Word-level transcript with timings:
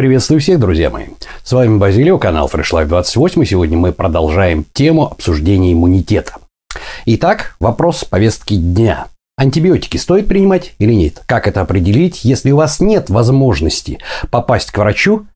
Приветствую 0.00 0.40
всех, 0.40 0.58
друзья 0.58 0.88
мои. 0.88 1.08
С 1.44 1.52
вами 1.52 1.76
Базилио, 1.76 2.16
канал 2.16 2.48
Fresh 2.50 2.72
Life 2.72 2.86
28, 2.86 3.42
и 3.42 3.44
сегодня 3.44 3.76
мы 3.76 3.92
продолжаем 3.92 4.64
тему 4.72 5.04
обсуждения 5.04 5.74
иммунитета. 5.74 6.36
Итак, 7.04 7.54
вопрос 7.60 8.04
повестки 8.04 8.54
дня. 8.54 9.08
Антибиотики 9.36 9.98
стоит 9.98 10.26
принимать 10.26 10.72
или 10.78 10.94
нет? 10.94 11.20
Как 11.26 11.46
это 11.46 11.60
определить, 11.60 12.24
если 12.24 12.50
у 12.50 12.56
вас 12.56 12.80
нет 12.80 13.10
возможности 13.10 13.98
попасть 14.30 14.70
к 14.70 14.78
врачу 14.78 15.26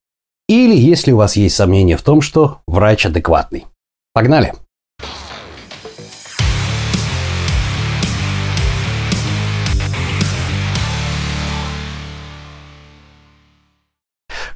или 0.48 0.74
если 0.74 1.12
у 1.12 1.18
вас 1.18 1.36
есть 1.36 1.56
сомнения 1.56 1.98
в 1.98 2.02
том, 2.02 2.22
что 2.22 2.60
врач 2.66 3.04
адекватный? 3.04 3.66
Погнали! 4.14 4.54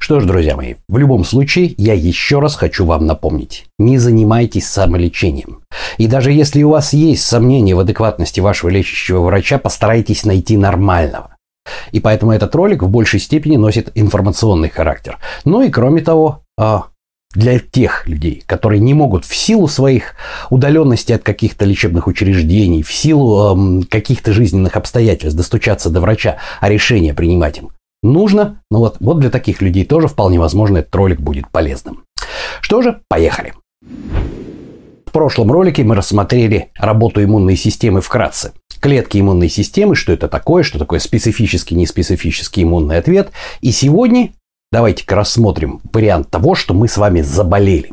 Что 0.09 0.21
ж, 0.21 0.25
друзья 0.25 0.55
мои, 0.55 0.73
в 0.87 0.97
любом 0.97 1.23
случае 1.23 1.75
я 1.77 1.93
еще 1.93 2.39
раз 2.39 2.55
хочу 2.55 2.83
вам 2.83 3.05
напомнить. 3.05 3.67
Не 3.77 3.99
занимайтесь 3.99 4.67
самолечением. 4.67 5.61
И 5.99 6.07
даже 6.07 6.31
если 6.31 6.63
у 6.63 6.71
вас 6.71 6.93
есть 6.93 7.23
сомнения 7.23 7.75
в 7.75 7.79
адекватности 7.79 8.39
вашего 8.39 8.71
лечащего 8.71 9.21
врача, 9.21 9.59
постарайтесь 9.59 10.25
найти 10.25 10.57
нормального. 10.57 11.35
И 11.91 11.99
поэтому 11.99 12.31
этот 12.31 12.55
ролик 12.55 12.81
в 12.81 12.89
большей 12.89 13.19
степени 13.19 13.55
носит 13.55 13.91
информационный 13.93 14.69
характер. 14.69 15.19
Ну 15.45 15.61
и 15.61 15.69
кроме 15.69 16.01
того, 16.01 16.41
а, 16.57 16.85
для 17.35 17.59
тех 17.59 18.07
людей, 18.07 18.41
которые 18.47 18.79
не 18.79 18.95
могут 18.95 19.25
в 19.25 19.35
силу 19.35 19.67
своих 19.67 20.15
удаленностей 20.49 21.13
от 21.13 21.21
каких-то 21.21 21.65
лечебных 21.65 22.07
учреждений, 22.07 22.81
в 22.81 22.91
силу 22.91 23.83
каких-то 23.87 24.33
жизненных 24.33 24.75
обстоятельств 24.75 25.37
достучаться 25.37 25.91
до 25.91 26.01
врача, 26.01 26.37
а 26.61 26.67
решение 26.67 27.13
принимать 27.13 27.59
им 27.59 27.69
нужно, 28.03 28.61
но 28.69 28.79
вот, 28.79 28.97
вот 28.99 29.19
для 29.19 29.29
таких 29.29 29.61
людей 29.61 29.85
тоже 29.85 30.07
вполне 30.07 30.39
возможно 30.39 30.79
этот 30.79 30.93
ролик 30.95 31.19
будет 31.19 31.49
полезным. 31.49 32.03
Что 32.61 32.81
же, 32.81 33.01
поехали. 33.07 33.53
В 35.05 35.11
прошлом 35.11 35.51
ролике 35.51 35.83
мы 35.83 35.95
рассмотрели 35.95 36.69
работу 36.77 37.23
иммунной 37.23 37.55
системы 37.55 37.99
вкратце. 37.99 38.53
Клетки 38.79 39.17
иммунной 39.17 39.49
системы, 39.49 39.95
что 39.95 40.13
это 40.13 40.27
такое, 40.27 40.63
что 40.63 40.77
такое 40.77 40.99
специфический, 40.99 41.75
неспецифический 41.75 42.63
иммунный 42.63 42.97
ответ. 42.97 43.31
И 43.61 43.71
сегодня 43.71 44.33
давайте-ка 44.71 45.15
рассмотрим 45.15 45.81
вариант 45.91 46.29
того, 46.29 46.53
что 46.53 46.73
мы 46.73 46.87
с 46.87 46.97
вами 46.97 47.21
заболели. 47.21 47.91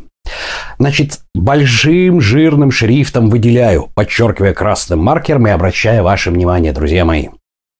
Значит, 0.78 1.20
большим 1.34 2.20
жирным 2.20 2.70
шрифтом 2.70 3.30
выделяю, 3.30 3.88
подчеркивая 3.94 4.52
красным 4.52 5.00
маркером 5.00 5.46
и 5.46 5.50
обращая 5.50 6.02
ваше 6.02 6.30
внимание, 6.30 6.72
друзья 6.72 7.04
мои. 7.04 7.28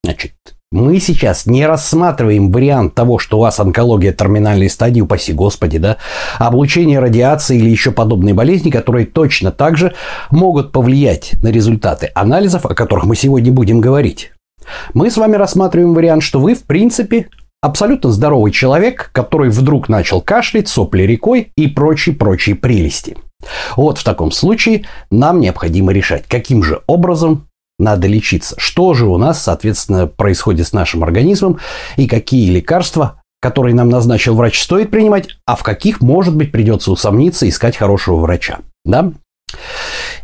Значит, 0.03 0.33
мы 0.73 0.99
сейчас 0.99 1.47
не 1.47 1.65
рассматриваем 1.65 2.51
вариант 2.51 2.95
того, 2.95 3.19
что 3.19 3.39
у 3.39 3.41
вас 3.41 3.61
онкология 3.61 4.13
терминальной 4.13 4.69
стадии, 4.69 5.01
упаси 5.01 5.33
господи, 5.33 5.79
да, 5.79 5.97
облучение 6.39 6.99
радиации 6.99 7.57
или 7.57 7.71
еще 7.71 7.93
подобные 7.93 8.35
болезни, 8.35 8.71
которые 8.71 9.07
точно 9.07 9.53
так 9.53 9.77
же 9.77 9.95
могут 10.31 10.73
повлиять 10.73 11.35
на 11.43 11.49
результаты 11.49 12.11
анализов, 12.15 12.67
о 12.67 12.75
которых 12.75 13.05
мы 13.05 13.15
сегодня 13.15 13.53
будем 13.53 13.81
говорить. 13.81 14.33
Мы 14.93 15.11
с 15.11 15.17
вами 15.17 15.37
рассматриваем 15.37 15.95
вариант, 15.95 16.25
что 16.25 16.41
вы, 16.41 16.55
в 16.55 16.65
принципе, 16.65 17.29
абсолютно 17.63 18.11
здоровый 18.11 18.51
человек, 18.51 19.11
который 19.13 19.51
вдруг 19.51 19.89
начал 19.89 20.21
кашлять, 20.21 20.69
сопли 20.69 21.03
рекой 21.03 21.53
и 21.57 21.69
прочие-прочие 21.69 22.57
прелести. 22.57 23.17
Вот 23.77 23.99
в 23.99 24.05
таком 24.05 24.33
случае 24.33 24.85
нам 25.13 25.39
необходимо 25.39 25.93
решать, 25.93 26.25
каким 26.27 26.65
же 26.65 26.83
образом 26.89 27.49
надо 27.79 28.07
лечиться. 28.07 28.55
Что 28.59 28.95
же 28.95 29.07
у 29.07 29.19
нас, 29.19 29.43
соответственно, 29.43 30.07
происходит 30.07 30.67
с 30.67 30.73
нашим 30.73 31.05
организмом 31.05 31.59
и 31.97 32.07
какие 32.07 32.51
лекарства, 32.51 33.23
которые 33.41 33.75
нам 33.75 33.89
назначил 33.89 34.35
врач, 34.35 34.61
стоит 34.61 34.91
принимать, 34.91 35.29
а 35.47 35.57
в 35.57 35.63
каких, 35.63 36.01
может 36.01 36.37
быть, 36.37 36.53
придется 36.53 36.91
усомниться 36.91 37.49
искать 37.49 37.77
хорошего 37.77 38.17
врача. 38.17 38.61
Да? 38.85 39.13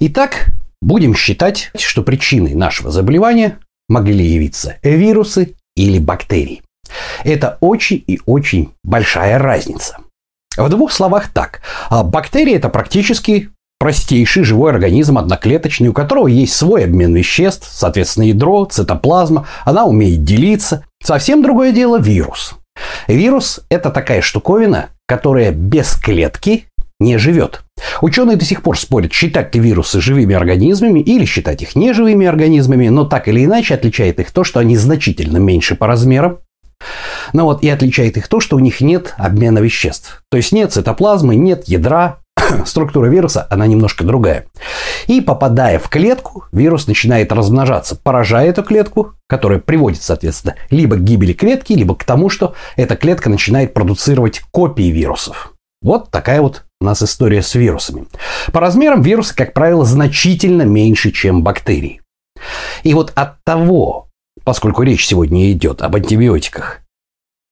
Итак, 0.00 0.52
будем 0.80 1.14
считать, 1.14 1.70
что 1.76 2.02
причиной 2.02 2.54
нашего 2.54 2.90
заболевания 2.90 3.58
могли 3.88 4.24
явиться 4.24 4.76
вирусы 4.82 5.54
или 5.76 5.98
бактерии. 5.98 6.62
Это 7.24 7.58
очень 7.60 8.02
и 8.06 8.20
очень 8.26 8.72
большая 8.82 9.38
разница. 9.38 9.98
В 10.56 10.68
двух 10.68 10.92
словах 10.92 11.32
так. 11.32 11.62
А 11.88 12.02
бактерии– 12.02 12.54
это 12.54 12.68
практически 12.68 13.50
простейший 13.82 14.44
живой 14.44 14.70
организм 14.70 15.18
одноклеточный, 15.18 15.88
у 15.88 15.92
которого 15.92 16.28
есть 16.28 16.54
свой 16.54 16.84
обмен 16.84 17.12
веществ, 17.16 17.68
соответственно, 17.68 18.26
ядро, 18.26 18.64
цитоплазма, 18.64 19.48
она 19.64 19.86
умеет 19.86 20.22
делиться. 20.22 20.84
Совсем 21.02 21.42
другое 21.42 21.72
дело 21.72 21.98
вирус. 21.98 22.54
Вирус– 23.08 23.58
это 23.70 23.90
такая 23.90 24.20
штуковина, 24.20 24.90
которая 25.08 25.50
без 25.50 25.96
клетки 25.96 26.66
не 27.00 27.18
живет. 27.18 27.62
Ученые 28.02 28.36
до 28.36 28.44
сих 28.44 28.62
пор 28.62 28.78
спорят, 28.78 29.12
считать 29.12 29.52
ли 29.56 29.60
вирусы 29.60 30.00
живыми 30.00 30.36
организмами 30.36 31.00
или 31.00 31.24
считать 31.24 31.62
их 31.62 31.74
неживыми 31.74 32.24
организмами, 32.24 32.86
но 32.86 33.04
так 33.04 33.26
или 33.26 33.44
иначе 33.44 33.74
отличает 33.74 34.20
их 34.20 34.30
то, 34.30 34.44
что 34.44 34.60
они 34.60 34.76
значительно 34.76 35.38
меньше 35.38 35.74
по 35.74 35.88
размерам, 35.88 36.38
но 37.32 37.46
вот 37.46 37.64
и 37.64 37.68
отличает 37.68 38.16
их 38.16 38.28
то, 38.28 38.38
что 38.38 38.54
у 38.54 38.60
них 38.60 38.80
нет 38.80 39.14
обмена 39.18 39.58
веществ. 39.58 40.22
То 40.30 40.36
есть 40.36 40.52
нет 40.52 40.72
цитоплазмы, 40.72 41.34
нет 41.34 41.64
ядра, 41.66 42.21
структура 42.66 43.06
вируса, 43.06 43.46
она 43.50 43.66
немножко 43.66 44.04
другая. 44.04 44.46
И 45.06 45.20
попадая 45.20 45.78
в 45.78 45.88
клетку, 45.88 46.44
вирус 46.52 46.86
начинает 46.86 47.32
размножаться, 47.32 47.96
поражая 47.96 48.50
эту 48.50 48.62
клетку, 48.62 49.14
которая 49.28 49.58
приводит, 49.58 50.02
соответственно, 50.02 50.56
либо 50.70 50.96
к 50.96 51.02
гибели 51.04 51.32
клетки, 51.32 51.72
либо 51.72 51.94
к 51.94 52.04
тому, 52.04 52.28
что 52.28 52.54
эта 52.76 52.96
клетка 52.96 53.30
начинает 53.30 53.74
продуцировать 53.74 54.40
копии 54.50 54.90
вирусов. 54.90 55.52
Вот 55.82 56.10
такая 56.10 56.40
вот 56.40 56.64
у 56.80 56.84
нас 56.84 57.02
история 57.02 57.42
с 57.42 57.54
вирусами. 57.54 58.06
По 58.52 58.60
размерам 58.60 59.02
вирусы, 59.02 59.34
как 59.34 59.52
правило, 59.52 59.84
значительно 59.84 60.62
меньше, 60.62 61.10
чем 61.10 61.42
бактерии. 61.42 62.00
И 62.84 62.94
вот 62.94 63.12
от 63.16 63.42
того, 63.44 64.08
поскольку 64.44 64.82
речь 64.82 65.06
сегодня 65.06 65.50
идет 65.50 65.82
об 65.82 65.96
антибиотиках, 65.96 66.80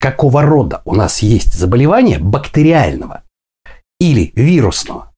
какого 0.01 0.43
рода 0.43 0.83
у 0.85 0.95
нас 0.95 1.21
есть 1.21 1.55
заболевание 1.55 2.19
бактериального, 2.19 3.23
или 4.01 4.33
вирусного. 4.35 5.13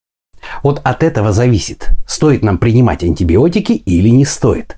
Вот 0.63 0.81
от 0.85 1.03
этого 1.03 1.33
зависит, 1.33 1.91
стоит 2.07 2.43
нам 2.43 2.59
принимать 2.59 3.03
антибиотики 3.05 3.73
или 3.73 4.09
не 4.09 4.25
стоит. 4.25 4.77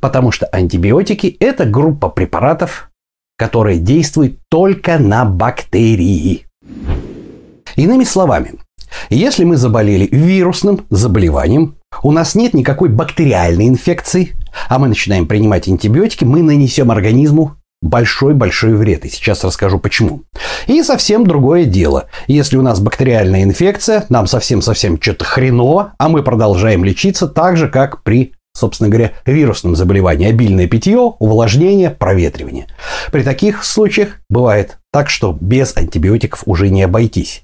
Потому 0.00 0.30
что 0.30 0.46
антибиотики– 0.46 1.36
это 1.40 1.64
группа 1.64 2.08
препаратов, 2.08 2.90
которые 3.36 3.78
действуют 3.78 4.38
только 4.48 4.98
на 4.98 5.24
бактерии. 5.24 6.46
Иными 7.74 8.04
словами, 8.04 8.54
если 9.10 9.44
мы 9.44 9.56
заболели 9.56 10.08
вирусным 10.10 10.86
заболеванием, 10.90 11.76
у 12.02 12.12
нас 12.12 12.34
нет 12.34 12.54
никакой 12.54 12.88
бактериальной 12.88 13.68
инфекции, 13.68 14.34
а 14.68 14.78
мы 14.78 14.88
начинаем 14.88 15.26
принимать 15.26 15.68
антибиотики, 15.68 16.24
мы 16.24 16.42
нанесем 16.42 16.90
организму 16.90 17.55
большой-большой 17.82 18.74
вред. 18.74 19.04
И 19.04 19.08
сейчас 19.08 19.44
расскажу 19.44 19.78
почему. 19.78 20.22
И 20.66 20.82
совсем 20.82 21.26
другое 21.26 21.64
дело. 21.64 22.06
Если 22.26 22.56
у 22.56 22.62
нас 22.62 22.80
бактериальная 22.80 23.42
инфекция, 23.42 24.06
нам 24.08 24.26
совсем-совсем 24.26 25.00
что-то 25.00 25.24
хреново, 25.24 25.94
а 25.98 26.08
мы 26.08 26.22
продолжаем 26.22 26.84
лечиться 26.84 27.28
так 27.28 27.56
же, 27.56 27.68
как 27.68 28.02
при 28.02 28.32
собственно 28.56 28.88
говоря, 28.88 29.12
вирусном 29.26 29.76
заболевании. 29.76 30.28
Обильное 30.28 30.66
питье, 30.66 31.14
увлажнение, 31.18 31.90
проветривание. 31.90 32.66
При 33.12 33.22
таких 33.22 33.64
случаях 33.64 34.20
бывает 34.30 34.78
так, 34.92 35.10
что 35.10 35.36
без 35.38 35.76
антибиотиков 35.76 36.42
уже 36.46 36.70
не 36.70 36.82
обойтись. 36.82 37.42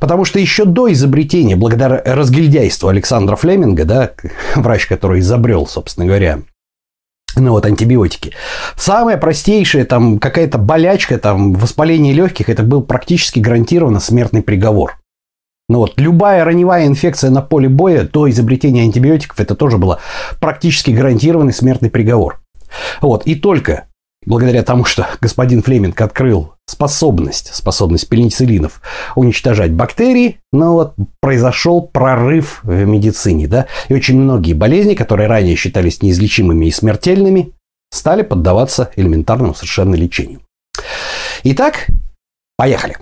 Потому 0.00 0.24
что 0.24 0.40
еще 0.40 0.64
до 0.64 0.92
изобретения, 0.92 1.54
благодаря 1.54 2.02
разгильдяйству 2.04 2.88
Александра 2.88 3.36
Флеминга, 3.36 3.84
да, 3.84 4.10
врач, 4.56 4.86
который 4.86 5.20
изобрел, 5.20 5.66
собственно 5.66 6.06
говоря, 6.06 6.40
ну 7.36 7.52
вот 7.52 7.66
антибиотики. 7.66 8.32
Самое 8.76 9.16
простейшее, 9.18 9.84
там 9.84 10.18
какая-то 10.18 10.58
болячка, 10.58 11.18
там 11.18 11.52
воспаление 11.52 12.12
легких, 12.12 12.48
это 12.48 12.62
был 12.62 12.82
практически 12.82 13.38
гарантированно 13.38 14.00
смертный 14.00 14.42
приговор. 14.42 14.98
Ну 15.68 15.78
вот, 15.78 15.94
любая 15.98 16.44
раневая 16.44 16.86
инфекция 16.86 17.30
на 17.30 17.42
поле 17.42 17.68
боя 17.68 18.04
до 18.04 18.30
изобретения 18.30 18.82
антибиотиков, 18.82 19.38
это 19.38 19.54
тоже 19.54 19.76
было 19.76 20.00
практически 20.40 20.90
гарантированный 20.90 21.52
смертный 21.52 21.90
приговор. 21.90 22.40
Вот, 23.02 23.26
и 23.26 23.34
только 23.34 23.84
благодаря 24.24 24.62
тому, 24.62 24.84
что 24.84 25.06
господин 25.20 25.62
Флеминг 25.62 26.00
открыл 26.00 26.54
способность, 26.68 27.54
способность 27.54 28.08
пенициллинов 28.08 28.80
уничтожать 29.16 29.72
бактерии, 29.72 30.38
но 30.52 30.74
вот 30.74 30.94
произошел 31.20 31.82
прорыв 31.82 32.60
в 32.62 32.84
медицине, 32.84 33.48
да, 33.48 33.66
и 33.88 33.94
очень 33.94 34.18
многие 34.18 34.52
болезни, 34.52 34.94
которые 34.94 35.28
ранее 35.28 35.56
считались 35.56 36.02
неизлечимыми 36.02 36.66
и 36.66 36.70
смертельными, 36.70 37.52
стали 37.90 38.22
поддаваться 38.22 38.90
элементарному 38.96 39.54
совершенно 39.54 39.94
лечению. 39.94 40.40
Итак, 41.42 41.86
поехали. 42.56 42.96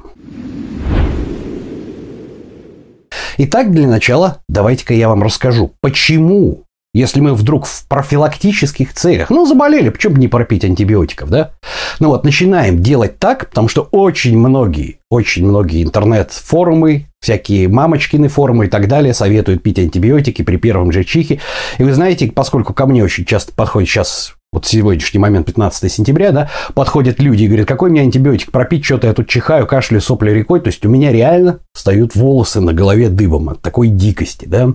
Итак, 3.38 3.70
для 3.70 3.86
начала 3.86 4.38
давайте-ка 4.48 4.94
я 4.94 5.08
вам 5.08 5.22
расскажу, 5.22 5.72
почему 5.82 6.65
если 6.98 7.20
мы 7.20 7.34
вдруг 7.34 7.66
в 7.66 7.86
профилактических 7.88 8.94
целях, 8.94 9.30
ну, 9.30 9.46
заболели, 9.46 9.90
почему 9.90 10.14
бы 10.14 10.20
не 10.20 10.28
пропить 10.28 10.64
антибиотиков, 10.64 11.28
да? 11.28 11.52
Ну 12.00 12.08
вот, 12.08 12.24
начинаем 12.24 12.80
делать 12.80 13.18
так, 13.18 13.48
потому 13.50 13.68
что 13.68 13.88
очень 13.90 14.38
многие, 14.38 14.98
очень 15.10 15.46
многие 15.46 15.82
интернет-форумы, 15.82 17.06
всякие 17.20 17.68
мамочкины 17.68 18.28
форумы 18.28 18.66
и 18.66 18.68
так 18.68 18.88
далее 18.88 19.12
советуют 19.12 19.62
пить 19.62 19.78
антибиотики 19.78 20.42
при 20.42 20.56
первом 20.56 20.92
же 20.92 21.04
чихе. 21.04 21.40
И 21.78 21.82
вы 21.82 21.92
знаете, 21.92 22.30
поскольку 22.30 22.72
ко 22.72 22.86
мне 22.86 23.04
очень 23.04 23.24
часто 23.24 23.52
подходит 23.52 23.90
сейчас 23.90 24.34
вот 24.52 24.64
сегодняшний 24.64 25.20
момент, 25.20 25.46
15 25.46 25.92
сентября, 25.92 26.32
да, 26.32 26.48
подходят 26.72 27.20
люди 27.20 27.44
и 27.44 27.46
говорят, 27.46 27.68
какой 27.68 27.90
мне 27.90 28.00
антибиотик 28.00 28.50
пропить, 28.50 28.86
что-то 28.86 29.06
я 29.06 29.12
тут 29.12 29.28
чихаю, 29.28 29.66
кашляю, 29.66 30.00
сопли 30.00 30.30
рекой. 30.30 30.60
То 30.60 30.68
есть 30.68 30.86
у 30.86 30.88
меня 30.88 31.12
реально 31.12 31.58
встают 31.74 32.14
волосы 32.14 32.62
на 32.62 32.72
голове 32.72 33.10
дыбом 33.10 33.50
от 33.50 33.60
такой 33.60 33.88
дикости, 33.88 34.46
да. 34.46 34.72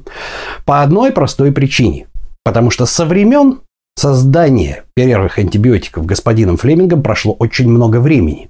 По 0.65 0.83
одной 0.83 1.11
простой 1.11 1.51
причине. 1.51 2.05
Потому 2.43 2.71
что 2.71 2.85
со 2.85 3.05
времен 3.05 3.61
создания 3.95 4.85
первых 4.95 5.37
антибиотиков 5.37 6.05
господином 6.05 6.57
Флемингом 6.57 7.03
прошло 7.03 7.33
очень 7.33 7.69
много 7.69 7.99
времени. 7.99 8.49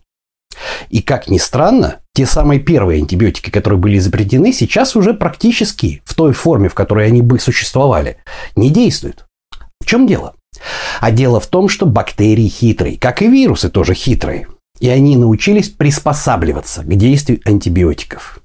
И 0.89 1.01
как 1.01 1.29
ни 1.29 1.37
странно, 1.37 1.99
те 2.13 2.25
самые 2.25 2.59
первые 2.59 3.01
антибиотики, 3.01 3.49
которые 3.49 3.79
были 3.79 3.97
изобретены, 3.97 4.53
сейчас 4.53 4.95
уже 4.95 5.13
практически 5.13 6.01
в 6.05 6.13
той 6.15 6.33
форме, 6.33 6.69
в 6.69 6.73
которой 6.73 7.07
они 7.07 7.21
бы 7.21 7.39
существовали, 7.39 8.17
не 8.55 8.69
действуют. 8.69 9.25
В 9.79 9.85
чем 9.85 10.07
дело? 10.07 10.35
А 10.99 11.11
дело 11.11 11.39
в 11.39 11.47
том, 11.47 11.69
что 11.69 11.85
бактерии 11.85 12.47
хитрые, 12.47 12.97
как 12.97 13.21
и 13.21 13.27
вирусы 13.27 13.69
тоже 13.69 13.93
хитрые. 13.93 14.47
И 14.79 14.89
они 14.89 15.15
научились 15.15 15.69
приспосабливаться 15.69 16.83
к 16.83 16.95
действию 16.95 17.39
антибиотиков. 17.45 18.41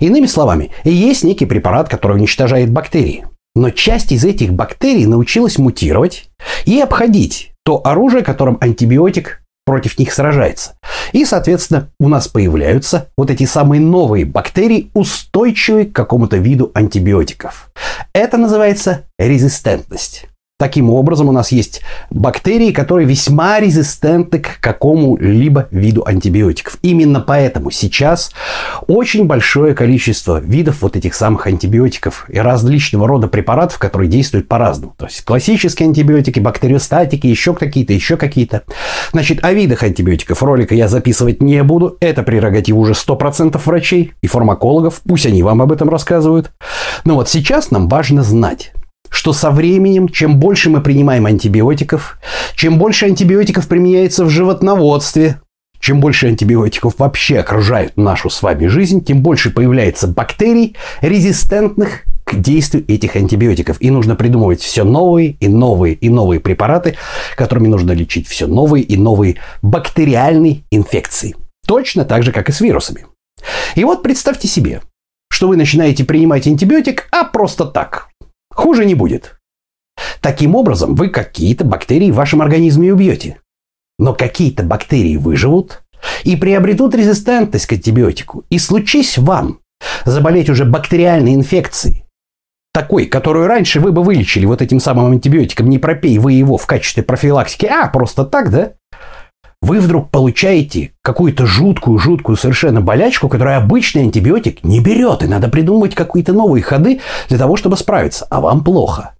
Иными 0.00 0.26
словами, 0.26 0.70
есть 0.84 1.24
некий 1.24 1.46
препарат, 1.46 1.88
который 1.88 2.16
уничтожает 2.16 2.70
бактерии. 2.70 3.26
Но 3.54 3.70
часть 3.70 4.12
из 4.12 4.24
этих 4.24 4.52
бактерий 4.52 5.04
научилась 5.06 5.58
мутировать 5.58 6.30
и 6.64 6.80
обходить 6.80 7.52
то 7.64 7.80
оружие, 7.84 8.24
которым 8.24 8.58
антибиотик 8.60 9.42
против 9.64 9.98
них 9.98 10.12
сражается. 10.12 10.76
И, 11.12 11.24
соответственно, 11.24 11.90
у 12.00 12.08
нас 12.08 12.28
появляются 12.28 13.10
вот 13.16 13.30
эти 13.30 13.44
самые 13.44 13.80
новые 13.80 14.24
бактерии, 14.24 14.90
устойчивые 14.94 15.86
к 15.86 15.92
какому-то 15.92 16.38
виду 16.38 16.70
антибиотиков. 16.74 17.70
Это 18.12 18.38
называется 18.38 19.04
резистентность. 19.18 20.26
Таким 20.62 20.90
образом, 20.90 21.28
у 21.28 21.32
нас 21.32 21.50
есть 21.50 21.82
бактерии, 22.10 22.70
которые 22.70 23.04
весьма 23.04 23.58
резистентны 23.58 24.38
к 24.38 24.60
какому-либо 24.60 25.66
виду 25.72 26.04
антибиотиков. 26.06 26.78
Именно 26.82 27.18
поэтому 27.18 27.72
сейчас 27.72 28.30
очень 28.86 29.24
большое 29.24 29.74
количество 29.74 30.38
видов 30.38 30.82
вот 30.82 30.94
этих 30.94 31.14
самых 31.14 31.48
антибиотиков 31.48 32.26
и 32.28 32.38
различного 32.38 33.08
рода 33.08 33.26
препаратов, 33.26 33.80
которые 33.80 34.08
действуют 34.08 34.46
по-разному. 34.46 34.94
То 34.96 35.06
есть 35.06 35.24
классические 35.24 35.88
антибиотики, 35.88 36.38
бактериостатики, 36.38 37.26
еще 37.26 37.54
какие-то, 37.54 37.92
еще 37.92 38.16
какие-то. 38.16 38.62
Значит, 39.10 39.44
о 39.44 39.52
видах 39.52 39.82
антибиотиков 39.82 40.44
ролика 40.44 40.76
я 40.76 40.86
записывать 40.86 41.42
не 41.42 41.60
буду. 41.64 41.96
Это 41.98 42.22
прерогатива 42.22 42.78
уже 42.78 42.92
100% 42.92 43.60
врачей 43.64 44.12
и 44.22 44.28
фармакологов. 44.28 45.00
Пусть 45.08 45.26
они 45.26 45.42
вам 45.42 45.60
об 45.60 45.72
этом 45.72 45.90
рассказывают. 45.90 46.52
Но 47.04 47.16
вот 47.16 47.28
сейчас 47.28 47.72
нам 47.72 47.88
важно 47.88 48.22
знать, 48.22 48.70
что 49.12 49.32
со 49.32 49.50
временем, 49.50 50.08
чем 50.08 50.40
больше 50.40 50.70
мы 50.70 50.80
принимаем 50.80 51.26
антибиотиков, 51.26 52.18
чем 52.54 52.78
больше 52.78 53.06
антибиотиков 53.06 53.68
применяется 53.68 54.24
в 54.24 54.30
животноводстве, 54.30 55.40
чем 55.78 56.00
больше 56.00 56.28
антибиотиков 56.28 56.94
вообще 56.98 57.40
окружают 57.40 57.96
нашу 57.96 58.30
с 58.30 58.40
вами 58.40 58.68
жизнь, 58.68 59.04
тем 59.04 59.20
больше 59.20 59.50
появляется 59.50 60.08
бактерий, 60.08 60.76
резистентных 61.02 62.04
к 62.24 62.36
действию 62.36 62.84
этих 62.88 63.16
антибиотиков. 63.16 63.76
И 63.80 63.90
нужно 63.90 64.14
придумывать 64.14 64.62
все 64.62 64.84
новые 64.84 65.32
и 65.40 65.48
новые 65.48 65.94
и 65.94 66.08
новые 66.08 66.40
препараты, 66.40 66.96
которыми 67.36 67.68
нужно 67.68 67.92
лечить 67.92 68.28
все 68.28 68.46
новые 68.46 68.84
и 68.84 68.96
новые 68.96 69.36
бактериальные 69.60 70.62
инфекции. 70.70 71.36
Точно 71.66 72.04
так 72.04 72.22
же, 72.22 72.32
как 72.32 72.48
и 72.48 72.52
с 72.52 72.60
вирусами. 72.60 73.06
И 73.74 73.84
вот 73.84 74.02
представьте 74.02 74.48
себе, 74.48 74.80
что 75.32 75.48
вы 75.48 75.56
начинаете 75.56 76.04
принимать 76.04 76.46
антибиотик, 76.46 77.08
а 77.10 77.24
просто 77.24 77.64
так, 77.64 78.08
Хуже 78.54 78.84
не 78.84 78.94
будет. 78.94 79.38
Таким 80.20 80.54
образом, 80.54 80.94
вы 80.94 81.08
какие-то 81.08 81.64
бактерии 81.64 82.10
в 82.10 82.16
вашем 82.16 82.42
организме 82.42 82.92
убьете. 82.92 83.38
Но 83.98 84.14
какие-то 84.14 84.62
бактерии 84.62 85.16
выживут 85.16 85.82
и 86.24 86.36
приобретут 86.36 86.94
резистентность 86.94 87.66
к 87.66 87.72
антибиотику. 87.72 88.44
И 88.48 88.58
случись 88.58 89.18
вам 89.18 89.60
заболеть 90.04 90.50
уже 90.50 90.64
бактериальной 90.64 91.34
инфекцией, 91.34 92.04
такой, 92.72 93.06
которую 93.06 93.46
раньше 93.46 93.80
вы 93.80 93.92
бы 93.92 94.02
вылечили 94.02 94.46
вот 94.46 94.62
этим 94.62 94.80
самым 94.80 95.12
антибиотиком, 95.12 95.68
не 95.68 95.78
пропей 95.78 96.18
вы 96.18 96.32
его 96.32 96.56
в 96.56 96.66
качестве 96.66 97.02
профилактики, 97.02 97.66
а 97.66 97.88
просто 97.88 98.24
так, 98.24 98.50
да? 98.50 98.72
Вы 99.62 99.78
вдруг 99.78 100.10
получаете 100.10 100.90
какую-то 101.02 101.46
жуткую-жуткую 101.46 102.36
совершенно 102.36 102.80
болячку, 102.80 103.28
которую 103.28 103.56
обычный 103.56 104.02
антибиотик 104.02 104.64
не 104.64 104.80
берет, 104.80 105.22
и 105.22 105.28
надо 105.28 105.48
придумывать 105.48 105.94
какие-то 105.94 106.32
новые 106.32 106.64
ходы 106.64 107.00
для 107.28 107.38
того, 107.38 107.56
чтобы 107.56 107.76
справиться, 107.76 108.26
а 108.28 108.40
вам 108.40 108.64
плохо. 108.64 109.14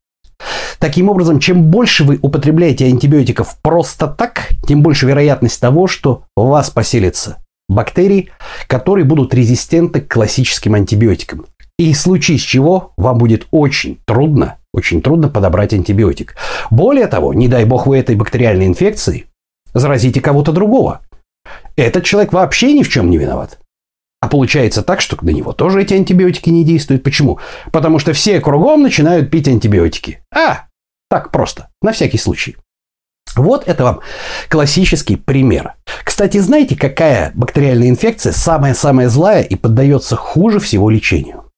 Таким 0.80 1.08
образом, 1.08 1.38
чем 1.38 1.70
больше 1.70 2.02
вы 2.02 2.18
употребляете 2.20 2.86
антибиотиков 2.86 3.56
просто 3.62 4.08
так, 4.08 4.48
тем 4.66 4.82
больше 4.82 5.06
вероятность 5.06 5.60
того, 5.60 5.86
что 5.86 6.24
у 6.36 6.46
вас 6.46 6.70
поселятся 6.70 7.38
бактерии, 7.68 8.30
которые 8.66 9.04
будут 9.04 9.32
резистентны 9.32 10.00
к 10.00 10.12
классическим 10.12 10.74
антибиотикам. 10.74 11.46
И 11.78 11.94
случае 11.94 12.38
с 12.38 12.42
чего 12.42 12.92
вам 12.96 13.18
будет 13.18 13.46
очень 13.52 14.00
трудно, 14.04 14.56
очень 14.74 15.02
трудно 15.02 15.28
подобрать 15.28 15.72
антибиотик. 15.72 16.34
Более 16.70 17.06
того, 17.06 17.32
не 17.32 17.46
дай 17.46 17.64
бог 17.64 17.86
вы 17.86 17.98
этой 17.98 18.16
бактериальной 18.16 18.66
инфекцией 18.66 19.26
заразите 19.74 20.20
кого-то 20.20 20.52
другого. 20.52 21.00
Этот 21.76 22.04
человек 22.04 22.32
вообще 22.32 22.72
ни 22.72 22.82
в 22.82 22.88
чем 22.88 23.10
не 23.10 23.18
виноват. 23.18 23.58
А 24.20 24.28
получается 24.28 24.82
так, 24.82 25.00
что 25.00 25.16
на 25.22 25.30
него 25.30 25.52
тоже 25.52 25.82
эти 25.82 25.94
антибиотики 25.94 26.48
не 26.48 26.64
действуют. 26.64 27.02
Почему? 27.02 27.40
Потому 27.72 27.98
что 27.98 28.12
все 28.12 28.40
кругом 28.40 28.82
начинают 28.82 29.30
пить 29.30 29.48
антибиотики. 29.48 30.22
А, 30.32 30.66
так 31.10 31.32
просто, 31.32 31.70
на 31.82 31.90
всякий 31.92 32.18
случай. 32.18 32.56
Вот 33.34 33.66
это 33.66 33.82
вам 33.82 34.00
классический 34.48 35.16
пример. 35.16 35.74
Кстати, 36.04 36.38
знаете, 36.38 36.76
какая 36.76 37.32
бактериальная 37.34 37.88
инфекция 37.88 38.32
самая-самая 38.32 39.08
злая 39.08 39.42
и 39.42 39.56
поддается 39.56 40.16
хуже 40.16 40.60
всего 40.60 40.90
лечению? 40.90 41.50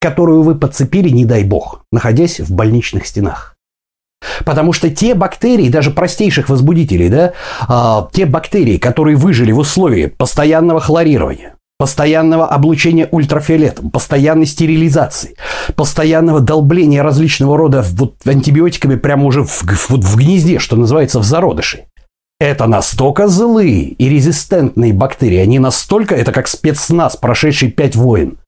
Которую 0.00 0.42
вы 0.42 0.54
подцепили, 0.54 1.08
не 1.08 1.24
дай 1.24 1.42
бог, 1.42 1.84
находясь 1.90 2.38
в 2.38 2.52
больничных 2.54 3.06
стенах. 3.06 3.56
Потому 4.44 4.72
что 4.72 4.90
те 4.90 5.14
бактерии, 5.14 5.68
даже 5.68 5.90
простейших 5.90 6.48
возбудителей, 6.48 7.08
да, 7.08 7.32
а, 7.68 8.08
те 8.12 8.26
бактерии, 8.26 8.78
которые 8.78 9.16
выжили 9.16 9.52
в 9.52 9.58
условии 9.58 10.06
постоянного 10.06 10.80
хлорирования, 10.80 11.54
постоянного 11.78 12.46
облучения 12.46 13.08
ультрафиолетом, 13.10 13.90
постоянной 13.90 14.46
стерилизации, 14.46 15.36
постоянного 15.76 16.40
долбления 16.40 17.02
различного 17.02 17.56
рода 17.56 17.82
вот, 17.92 18.16
антибиотиками 18.26 18.96
прямо 18.96 19.24
уже 19.24 19.44
в, 19.44 19.64
вот, 19.88 20.04
в 20.04 20.16
гнезде, 20.16 20.58
что 20.58 20.76
называется, 20.76 21.20
в 21.20 21.24
зародыше. 21.24 21.86
Это 22.38 22.66
настолько 22.66 23.28
злые 23.28 23.82
и 23.82 24.08
резистентные 24.08 24.94
бактерии, 24.94 25.36
они 25.38 25.58
настолько, 25.58 26.14
это 26.14 26.32
как 26.32 26.48
спецназ, 26.48 27.16
прошедший 27.16 27.70
пять 27.70 27.96
войн. 27.96 28.38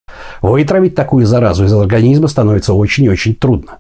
Вытравить 0.41 0.95
такую 0.95 1.27
заразу 1.27 1.65
из 1.65 1.73
организма 1.73 2.29
становится 2.29 2.75
очень 2.75 3.05
и 3.05 3.11
очень 3.11 3.35
трудно. 3.35 3.79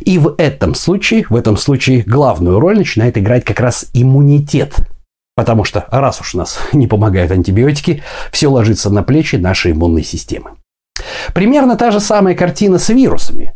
И 0.00 0.18
в 0.18 0.34
этом 0.38 0.74
случае, 0.74 1.26
в 1.28 1.36
этом 1.36 1.56
случае 1.56 2.02
главную 2.02 2.60
роль 2.60 2.76
начинает 2.76 3.18
играть 3.18 3.44
как 3.44 3.60
раз 3.60 3.86
иммунитет. 3.92 4.74
Потому 5.36 5.64
что 5.64 5.86
раз 5.90 6.20
уж 6.20 6.34
у 6.34 6.38
нас 6.38 6.58
не 6.72 6.86
помогают 6.86 7.32
антибиотики, 7.32 8.02
все 8.30 8.48
ложится 8.48 8.90
на 8.90 9.02
плечи 9.02 9.36
нашей 9.36 9.72
иммунной 9.72 10.04
системы. 10.04 10.50
Примерно 11.34 11.76
та 11.76 11.90
же 11.90 12.00
самая 12.00 12.34
картина 12.34 12.78
с 12.78 12.88
вирусами. 12.88 13.54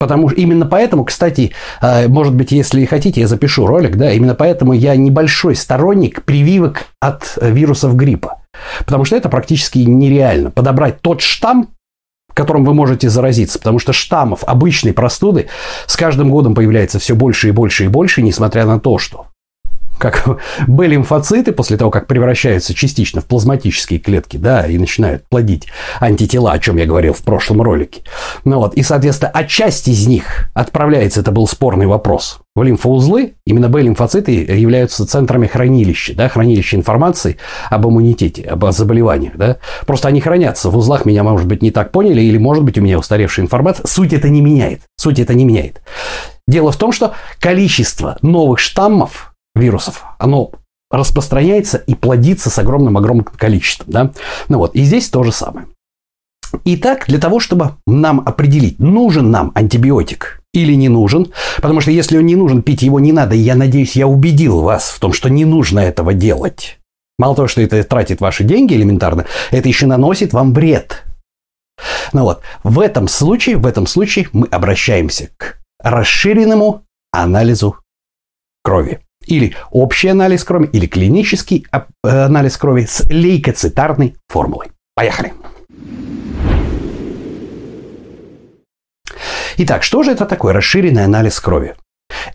Потому 0.00 0.28
что 0.28 0.40
именно 0.40 0.64
поэтому, 0.64 1.04
кстати, 1.04 1.52
э, 1.82 2.06
может 2.06 2.34
быть, 2.34 2.52
если 2.52 2.84
хотите, 2.84 3.20
я 3.20 3.26
запишу 3.26 3.66
ролик, 3.66 3.96
да, 3.96 4.12
именно 4.12 4.36
поэтому 4.36 4.72
я 4.72 4.94
небольшой 4.94 5.56
сторонник 5.56 6.22
прививок 6.22 6.84
от 7.00 7.36
вирусов 7.40 7.96
гриппа. 7.96 8.42
Потому 8.86 9.04
что 9.04 9.16
это 9.16 9.28
практически 9.28 9.78
нереально. 9.78 10.52
Подобрать 10.52 11.00
тот 11.00 11.20
штамм, 11.20 11.70
которым 12.38 12.64
вы 12.64 12.72
можете 12.72 13.10
заразиться, 13.10 13.58
потому 13.58 13.78
что 13.78 13.92
штаммов 13.92 14.44
обычной 14.44 14.92
простуды 14.92 15.48
с 15.86 15.96
каждым 15.96 16.30
годом 16.30 16.54
появляется 16.54 16.98
все 16.98 17.14
больше 17.14 17.48
и 17.48 17.50
больше 17.50 17.84
и 17.84 17.88
больше, 17.88 18.22
несмотря 18.22 18.64
на 18.64 18.78
то, 18.78 18.98
что 18.98 19.26
как 19.98 20.40
Б-лимфоциты 20.66 21.52
после 21.52 21.76
того, 21.76 21.90
как 21.90 22.06
превращаются 22.06 22.74
частично 22.74 23.20
в 23.20 23.26
плазматические 23.26 23.98
клетки, 23.98 24.36
да, 24.36 24.66
и 24.66 24.78
начинают 24.78 25.28
плодить 25.28 25.68
антитела, 26.00 26.52
о 26.52 26.58
чем 26.58 26.76
я 26.76 26.86
говорил 26.86 27.12
в 27.12 27.22
прошлом 27.22 27.62
ролике. 27.62 28.02
Ну 28.44 28.58
вот, 28.58 28.74
и, 28.74 28.82
соответственно, 28.82 29.32
часть 29.48 29.88
из 29.88 30.06
них 30.06 30.50
отправляется, 30.54 31.20
это 31.20 31.32
был 31.32 31.46
спорный 31.46 31.86
вопрос, 31.86 32.40
в 32.58 32.62
лимфоузлы. 32.62 33.34
Именно 33.46 33.68
Б-лимфоциты 33.68 34.32
являются 34.32 35.06
центрами 35.06 35.46
хранилища, 35.46 36.14
да, 36.14 36.28
хранилища 36.28 36.76
информации 36.76 37.38
об 37.70 37.86
иммунитете, 37.86 38.42
об 38.42 38.70
заболеваниях, 38.70 39.36
да. 39.36 39.56
Просто 39.86 40.08
они 40.08 40.20
хранятся 40.20 40.70
в 40.70 40.76
узлах, 40.76 41.06
меня, 41.06 41.22
может 41.22 41.46
быть, 41.46 41.62
не 41.62 41.70
так 41.70 41.92
поняли, 41.92 42.20
или, 42.20 42.36
может 42.36 42.64
быть, 42.64 42.76
у 42.76 42.82
меня 42.82 42.98
устаревшая 42.98 43.46
информация. 43.46 43.86
Суть 43.86 44.12
это 44.12 44.28
не 44.28 44.40
меняет. 44.40 44.82
Суть 44.96 45.18
это 45.18 45.34
не 45.34 45.44
меняет. 45.44 45.80
Дело 46.46 46.72
в 46.72 46.76
том, 46.76 46.92
что 46.92 47.14
количество 47.40 48.18
новых 48.22 48.58
штаммов 48.58 49.34
вирусов, 49.58 50.04
оно 50.18 50.52
распространяется 50.90 51.78
и 51.78 51.94
плодится 51.94 52.50
с 52.50 52.58
огромным-огромным 52.58 53.24
количеством. 53.24 53.86
Да? 53.90 54.10
Ну 54.48 54.58
вот, 54.58 54.74
и 54.74 54.82
здесь 54.82 55.08
то 55.08 55.22
же 55.22 55.32
самое. 55.32 55.66
Итак, 56.64 57.04
для 57.06 57.18
того, 57.18 57.40
чтобы 57.40 57.76
нам 57.86 58.20
определить, 58.20 58.78
нужен 58.78 59.30
нам 59.30 59.52
антибиотик 59.54 60.40
или 60.54 60.72
не 60.72 60.88
нужен, 60.88 61.30
потому 61.56 61.82
что 61.82 61.90
если 61.90 62.16
он 62.16 62.24
не 62.24 62.36
нужен, 62.36 62.62
пить 62.62 62.82
его 62.82 63.00
не 63.00 63.12
надо, 63.12 63.34
и 63.34 63.38
я 63.38 63.54
надеюсь, 63.54 63.96
я 63.96 64.06
убедил 64.06 64.62
вас 64.62 64.88
в 64.88 64.98
том, 64.98 65.12
что 65.12 65.28
не 65.28 65.44
нужно 65.44 65.80
этого 65.80 66.14
делать. 66.14 66.78
Мало 67.18 67.36
того, 67.36 67.48
что 67.48 67.60
это 67.60 67.82
тратит 67.84 68.20
ваши 68.20 68.44
деньги 68.44 68.74
элементарно, 68.74 69.26
это 69.50 69.68
еще 69.68 69.86
наносит 69.86 70.32
вам 70.32 70.54
вред. 70.54 71.04
Ну 72.12 72.22
вот, 72.22 72.40
в 72.64 72.80
этом 72.80 73.08
случае, 73.08 73.56
в 73.56 73.66
этом 73.66 73.86
случае 73.86 74.28
мы 74.32 74.46
обращаемся 74.46 75.28
к 75.36 75.58
расширенному 75.80 76.82
анализу 77.12 77.76
крови 78.62 79.00
или 79.28 79.54
общий 79.70 80.08
анализ 80.08 80.44
крови, 80.44 80.68
или 80.72 80.86
клинический 80.86 81.66
э, 81.72 81.80
анализ 82.08 82.56
крови 82.56 82.86
с 82.86 83.04
лейкоцитарной 83.08 84.14
формулой. 84.28 84.68
Поехали! 84.94 85.32
Итак, 89.58 89.82
что 89.82 90.02
же 90.02 90.12
это 90.12 90.24
такое 90.24 90.52
расширенный 90.52 91.04
анализ 91.04 91.40
крови? 91.40 91.74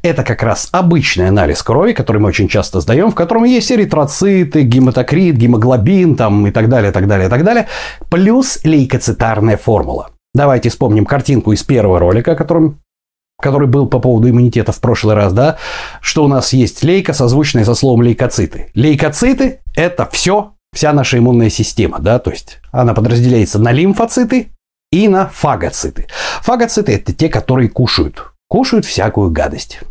Это 0.01 0.23
как 0.23 0.43
раз 0.43 0.69
обычный 0.71 1.29
анализ 1.29 1.63
крови, 1.63 1.93
который 1.93 2.17
мы 2.17 2.27
очень 2.27 2.47
часто 2.47 2.81
сдаем, 2.81 3.11
в 3.11 3.15
котором 3.15 3.45
есть 3.45 3.71
эритроциты, 3.71 4.63
гематокрит, 4.63 5.35
гемоглобин 5.35 6.15
там, 6.15 6.45
и 6.47 6.51
так 6.51 6.69
далее, 6.69 6.91
так 6.91 7.07
далее, 7.07 7.29
так 7.29 7.43
далее, 7.43 7.67
плюс 8.09 8.59
лейкоцитарная 8.63 9.57
формула. 9.57 10.09
Давайте 10.33 10.69
вспомним 10.69 11.05
картинку 11.05 11.53
из 11.53 11.63
первого 11.63 11.99
ролика, 11.99 12.33
о 12.33 12.35
котором 12.35 12.79
который 13.43 13.67
был 13.67 13.87
по 13.87 13.99
поводу 13.99 14.29
иммунитета 14.29 14.71
в 14.71 14.79
прошлый 14.79 15.15
раз, 15.15 15.33
да, 15.33 15.57
что 16.01 16.23
у 16.23 16.27
нас 16.27 16.53
есть 16.53 16.83
лейка, 16.83 17.13
созвучная 17.13 17.65
со 17.65 17.75
словом 17.75 18.01
лейкоциты. 18.01 18.71
Лейкоциты– 18.73 19.59
это 19.75 20.09
все, 20.11 20.53
вся 20.73 20.93
наша 20.93 21.17
иммунная 21.17 21.49
система, 21.49 21.99
да, 21.99 22.17
то 22.19 22.31
есть 22.31 22.59
она 22.71 22.93
подразделяется 22.93 23.59
на 23.59 23.71
лимфоциты 23.71 24.47
и 24.91 25.07
на 25.07 25.27
фагоциты. 25.27 26.07
Фагоциты– 26.41 26.91
это 26.93 27.13
те, 27.13 27.27
которые 27.27 27.69
кушают, 27.69 28.31
кушают 28.47 28.85
всякую 28.85 29.29
гадость. 29.29 29.81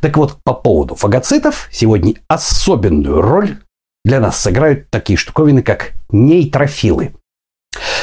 Так 0.00 0.16
вот, 0.16 0.38
по 0.44 0.52
поводу 0.52 0.94
фагоцитов 0.94 1.68
сегодня 1.72 2.14
особенную 2.28 3.22
роль 3.22 3.58
для 4.04 4.20
нас 4.20 4.38
сыграют 4.38 4.90
такие 4.90 5.16
штуковины, 5.16 5.62
как 5.62 5.92
нейтрофилы. 6.10 7.12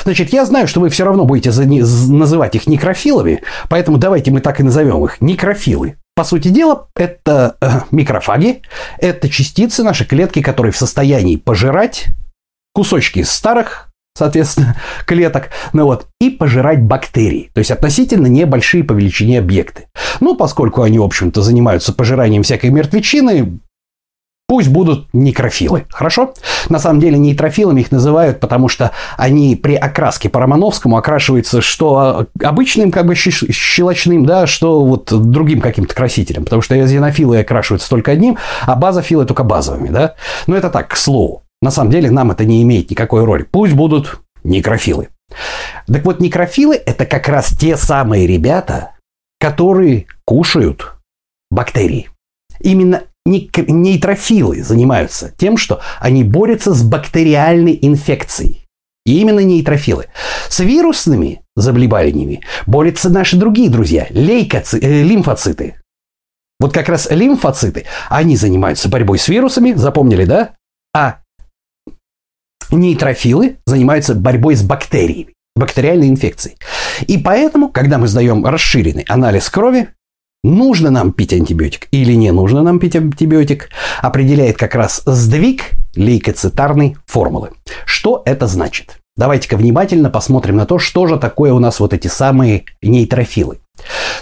Значит, 0.03 0.33
я 0.33 0.45
знаю, 0.45 0.67
что 0.67 0.79
вы 0.79 0.89
все 0.89 1.05
равно 1.05 1.25
будете 1.25 1.51
называть 1.51 2.55
их 2.55 2.67
некрофилами, 2.67 3.43
поэтому 3.69 3.97
давайте 3.97 4.31
мы 4.31 4.41
так 4.41 4.59
и 4.59 4.63
назовем 4.63 5.03
их 5.05 5.21
некрофилы. 5.21 5.97
По 6.15 6.23
сути 6.23 6.49
дела, 6.49 6.87
это 6.95 7.55
э, 7.61 7.67
микрофаги, 7.91 8.61
это 8.97 9.29
частицы 9.29 9.83
нашей 9.83 10.05
клетки, 10.05 10.41
которые 10.41 10.73
в 10.73 10.77
состоянии 10.77 11.37
пожирать 11.37 12.07
кусочки 12.73 13.23
старых 13.23 13.89
соответственно, 14.17 14.75
клеток, 15.05 15.49
ну 15.71 15.85
вот, 15.85 16.07
и 16.19 16.29
пожирать 16.29 16.81
бактерии, 16.81 17.49
то 17.53 17.59
есть 17.59 17.71
относительно 17.71 18.27
небольшие 18.27 18.83
по 18.83 18.93
величине 18.93 19.39
объекты. 19.39 19.87
Ну, 20.19 20.35
поскольку 20.35 20.81
они, 20.81 20.99
в 20.99 21.03
общем-то, 21.03 21.41
занимаются 21.41 21.93
пожиранием 21.93 22.43
всякой 22.43 22.69
мертвечины, 22.71 23.59
Пусть 24.49 24.69
будут 24.69 25.07
некрофилы, 25.13 25.85
хорошо? 25.91 26.33
На 26.69 26.79
самом 26.79 26.99
деле 26.99 27.19
нейтрофилами 27.19 27.81
их 27.81 27.91
называют, 27.91 28.39
потому 28.39 28.67
что 28.67 28.89
они 29.15 29.55
при 29.55 29.75
окраске 29.75 30.27
по 30.27 30.39
Романовскому 30.39 30.97
окрашиваются 30.97 31.61
что 31.61 32.25
обычным 32.43 32.91
как 32.91 33.05
бы 33.05 33.13
щелочным, 33.13 34.25
да, 34.25 34.47
что 34.47 34.83
вот 34.83 35.13
другим 35.13 35.61
каким-то 35.61 35.93
красителем, 35.93 36.45
потому 36.45 36.63
что 36.63 36.75
эозинофилы 36.75 37.41
окрашиваются 37.41 37.87
только 37.91 38.09
одним, 38.09 38.39
а 38.63 38.75
базофилы 38.75 39.27
только 39.27 39.43
базовыми, 39.43 39.89
да. 39.89 40.15
Но 40.47 40.55
это 40.55 40.71
так, 40.71 40.87
к 40.87 40.95
слову. 40.95 41.43
На 41.61 41.69
самом 41.69 41.91
деле 41.91 42.09
нам 42.09 42.31
это 42.31 42.43
не 42.43 42.63
имеет 42.63 42.89
никакой 42.89 43.25
роли. 43.25 43.43
Пусть 43.43 43.73
будут 43.73 44.19
некрофилы. 44.43 45.09
Так 45.85 46.03
вот, 46.05 46.19
некрофилы– 46.21 46.75
это 46.87 47.05
как 47.05 47.27
раз 47.27 47.49
те 47.49 47.77
самые 47.77 48.25
ребята, 48.25 48.93
которые 49.39 50.07
кушают 50.25 50.95
бактерии. 51.51 52.09
Именно 52.61 53.03
нейтрофилы 53.25 54.63
занимаются 54.63 55.33
тем, 55.37 55.57
что 55.57 55.81
они 55.99 56.23
борются 56.23 56.73
с 56.73 56.83
бактериальной 56.83 57.77
инфекцией. 57.81 58.65
И 59.05 59.19
именно 59.21 59.39
нейтрофилы. 59.39 60.07
С 60.49 60.59
вирусными 60.59 61.41
заболеваниями 61.55 62.41
борются 62.67 63.09
наши 63.09 63.37
другие 63.37 63.69
друзья, 63.69 64.07
лейкоци, 64.09 64.79
э, 64.79 65.03
лимфоциты. 65.03 65.75
Вот 66.59 66.73
как 66.73 66.89
раз 66.89 67.09
лимфоциты, 67.09 67.85
они 68.09 68.35
занимаются 68.35 68.89
борьбой 68.89 69.17
с 69.17 69.27
вирусами, 69.27 69.73
запомнили, 69.73 70.25
да? 70.25 70.55
А 70.93 71.19
нейтрофилы 72.71 73.57
занимаются 73.65 74.13
борьбой 74.13 74.55
с 74.55 74.61
бактериями, 74.61 75.33
бактериальной 75.55 76.09
инфекцией. 76.09 76.57
И 77.07 77.17
поэтому, 77.17 77.69
когда 77.69 77.97
мы 77.97 78.07
сдаем 78.07 78.45
расширенный 78.45 79.05
анализ 79.07 79.49
крови, 79.49 79.89
нужно 80.43 80.89
нам 80.89 81.11
пить 81.11 81.33
антибиотик 81.33 81.87
или 81.91 82.13
не 82.13 82.31
нужно 82.31 82.63
нам 82.63 82.79
пить 82.79 82.95
антибиотик, 82.95 83.69
определяет 84.01 84.57
как 84.57 84.75
раз 84.75 85.01
сдвиг 85.05 85.71
лейкоцитарной 85.95 86.97
формулы. 87.05 87.51
Что 87.85 88.21
это 88.25 88.47
значит? 88.47 88.97
Давайте-ка 89.15 89.57
внимательно 89.57 90.09
посмотрим 90.09 90.55
на 90.55 90.65
то, 90.65 90.79
что 90.79 91.05
же 91.05 91.17
такое 91.17 91.51
у 91.51 91.59
нас 91.59 91.79
вот 91.79 91.93
эти 91.93 92.07
самые 92.07 92.63
нейтрофилы. 92.81 93.59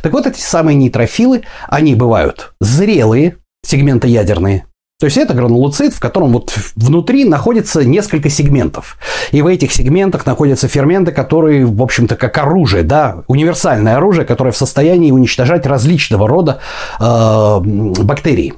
Так 0.01 0.11
вот, 0.13 0.25
эти 0.25 0.39
самые 0.39 0.75
нейтрофилы, 0.75 1.43
они 1.67 1.93
бывают 1.93 2.53
зрелые, 2.59 3.37
сегментоядерные, 3.63 4.65
то 4.99 5.05
есть 5.05 5.17
это 5.17 5.35
гранулоцит, 5.35 5.93
в 5.93 5.99
котором 5.99 6.33
вот 6.33 6.53
внутри 6.75 7.23
находится 7.23 7.83
несколько 7.83 8.29
сегментов. 8.29 8.97
И 9.31 9.43
в 9.43 9.47
этих 9.47 9.71
сегментах 9.71 10.25
находятся 10.25 10.67
ферменты, 10.67 11.11
которые, 11.11 11.65
в 11.65 11.81
общем-то, 11.83 12.15
как 12.15 12.37
оружие, 12.39 12.81
да, 12.81 13.23
универсальное 13.27 13.97
оружие, 13.97 14.25
которое 14.25 14.51
в 14.51 14.57
состоянии 14.57 15.11
уничтожать 15.11 15.67
различного 15.67 16.27
рода 16.27 16.61
э, 16.99 17.59
бактерии. 17.59 18.55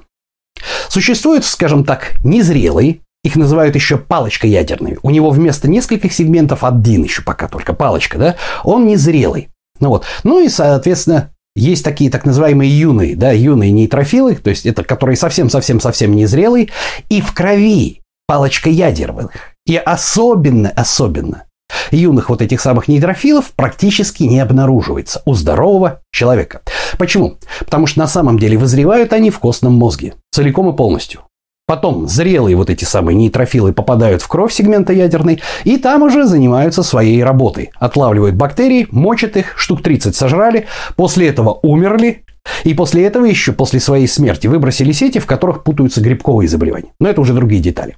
Существуют, 0.88 1.44
скажем 1.44 1.84
так, 1.84 2.14
незрелые, 2.24 3.02
их 3.22 3.36
называют 3.36 3.76
еще 3.76 3.98
палочка 3.98 4.48
ядерными. 4.48 4.98
У 5.02 5.10
него 5.10 5.32
вместо 5.32 5.70
нескольких 5.70 6.14
сегментов 6.14 6.64
один 6.64 7.04
еще 7.04 7.22
пока 7.22 7.50
только 7.50 7.74
палочка, 7.74 8.18
да, 8.18 8.36
он 8.64 8.88
незрелый. 8.88 9.50
Ну 9.82 9.90
вот. 9.90 10.06
Ну 10.24 10.40
и, 10.40 10.48
соответственно, 10.48 11.32
есть 11.56 11.84
такие 11.84 12.10
так 12.10 12.26
называемые 12.26 12.70
юные, 12.70 13.16
да, 13.16 13.32
юные 13.32 13.72
нейтрофилы, 13.72 14.36
то 14.36 14.50
есть 14.50 14.66
это 14.66 14.84
которые 14.84 15.18
совсем-совсем-совсем 15.18 16.16
незрелые, 16.16 16.70
и 17.10 17.22
в 17.22 17.34
крови 17.34 18.02
палочка 18.28 18.70
ядерных. 18.70 19.32
И 19.66 19.76
особенно, 19.76 20.70
особенно 20.70 21.46
юных 21.92 22.30
вот 22.30 22.42
этих 22.42 22.62
самых 22.62 22.88
нейтрофилов 22.88 23.52
практически 23.56 24.24
не 24.24 24.40
обнаруживается 24.40 25.22
у 25.26 25.34
здорового 25.34 26.02
человека. 26.12 26.62
Почему? 26.98 27.38
Потому 27.60 27.88
что 27.88 28.00
на 28.00 28.08
самом 28.08 28.40
деле 28.40 28.58
вызревают 28.58 29.14
они 29.14 29.30
в 29.30 29.40
костном 29.40 29.74
мозге 29.74 30.16
целиком 30.32 30.70
и 30.70 30.76
полностью. 30.76 31.22
Потом 31.70 32.08
зрелые 32.08 32.56
вот 32.56 32.72
эти 32.72 32.84
самые 32.84 33.16
нейтрофилы 33.16 33.74
попадают 33.74 34.24
в 34.24 34.28
кровь 34.28 34.52
сегмента 34.52 34.92
ядерной, 34.92 35.40
и 35.66 35.78
там 35.78 36.02
уже 36.02 36.26
занимаются 36.26 36.82
своей 36.82 37.24
работой. 37.24 37.70
Отлавливают 37.76 38.34
бактерии, 38.34 38.88
мочат 38.90 39.38
их, 39.38 39.54
штук 39.56 39.84
30 39.84 40.16
сожрали, 40.16 40.66
после 40.96 41.28
этого 41.28 41.60
умерли, 41.62 42.24
и 42.64 42.74
после 42.74 43.06
этого 43.06 43.26
еще 43.26 43.52
после 43.52 43.80
своей 43.80 44.08
смерти 44.08 44.48
выбросили 44.48 44.92
сети, 44.92 45.20
в 45.20 45.28
которых 45.28 45.64
путаются 45.64 46.02
грибковые 46.02 46.50
заболевания. 46.50 46.92
Но 47.00 47.08
это 47.08 47.22
уже 47.22 47.36
другие 47.36 47.62
детали. 47.62 47.98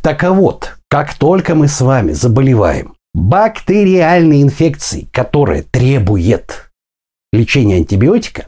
Так 0.00 0.22
а 0.22 0.30
вот, 0.30 0.76
как 0.88 1.14
только 1.14 1.56
мы 1.56 1.66
с 1.66 1.80
вами 1.80 2.12
заболеваем 2.12 2.94
бактериальной 3.12 4.40
инфекцией, 4.40 5.08
которая 5.10 5.64
требует 5.68 6.70
лечения 7.32 7.78
антибиотика, 7.78 8.44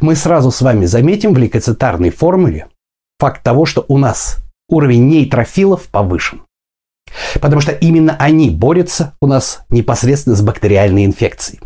мы 0.00 0.16
сразу 0.16 0.50
с 0.50 0.62
вами 0.62 0.86
заметим 0.86 1.34
в 1.34 1.38
лейкоцитарной 1.38 2.08
формуле 2.08 2.68
факт 3.24 3.42
того, 3.42 3.64
что 3.64 3.86
у 3.88 3.96
нас 3.96 4.36
уровень 4.68 5.08
нейтрофилов 5.08 5.88
повышен. 5.88 6.42
Потому 7.40 7.62
что 7.62 7.72
именно 7.72 8.14
они 8.18 8.50
борются 8.50 9.14
у 9.22 9.26
нас 9.26 9.60
непосредственно 9.70 10.36
с 10.36 10.42
бактериальной 10.42 11.06
инфекцией. 11.06 11.60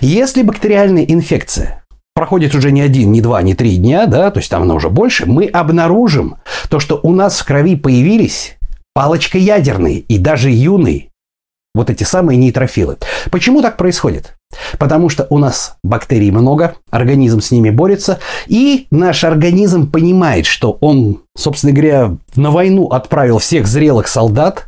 Если 0.00 0.42
бактериальная 0.42 1.04
инфекция 1.04 1.84
проходит 2.12 2.56
уже 2.56 2.72
не 2.72 2.80
один, 2.80 3.12
не 3.12 3.20
два, 3.20 3.40
не 3.42 3.54
три 3.54 3.76
дня, 3.76 4.06
да, 4.06 4.32
то 4.32 4.40
есть 4.40 4.50
там 4.50 4.62
оно 4.62 4.74
уже 4.74 4.90
больше, 4.90 5.26
мы 5.26 5.46
обнаружим 5.46 6.38
то, 6.70 6.80
что 6.80 6.98
у 7.00 7.12
нас 7.12 7.38
в 7.38 7.46
крови 7.46 7.76
появились 7.76 8.56
палочка 8.92 9.38
ядерные 9.38 10.00
и 10.00 10.18
даже 10.18 10.50
юные 10.50 11.10
вот 11.72 11.88
эти 11.88 12.02
самые 12.02 12.36
нейтрофилы. 12.36 12.96
Почему 13.30 13.62
так 13.62 13.76
происходит? 13.76 14.35
Потому 14.78 15.08
что 15.08 15.26
у 15.30 15.38
нас 15.38 15.76
бактерий 15.82 16.30
много, 16.30 16.74
организм 16.90 17.40
с 17.40 17.50
ними 17.50 17.70
борется, 17.70 18.18
и 18.46 18.86
наш 18.90 19.24
организм 19.24 19.90
понимает, 19.90 20.46
что 20.46 20.78
он, 20.80 21.22
собственно 21.36 21.72
говоря, 21.72 22.16
на 22.34 22.50
войну 22.50 22.88
отправил 22.88 23.38
всех 23.38 23.66
зрелых 23.66 24.08
солдат, 24.08 24.66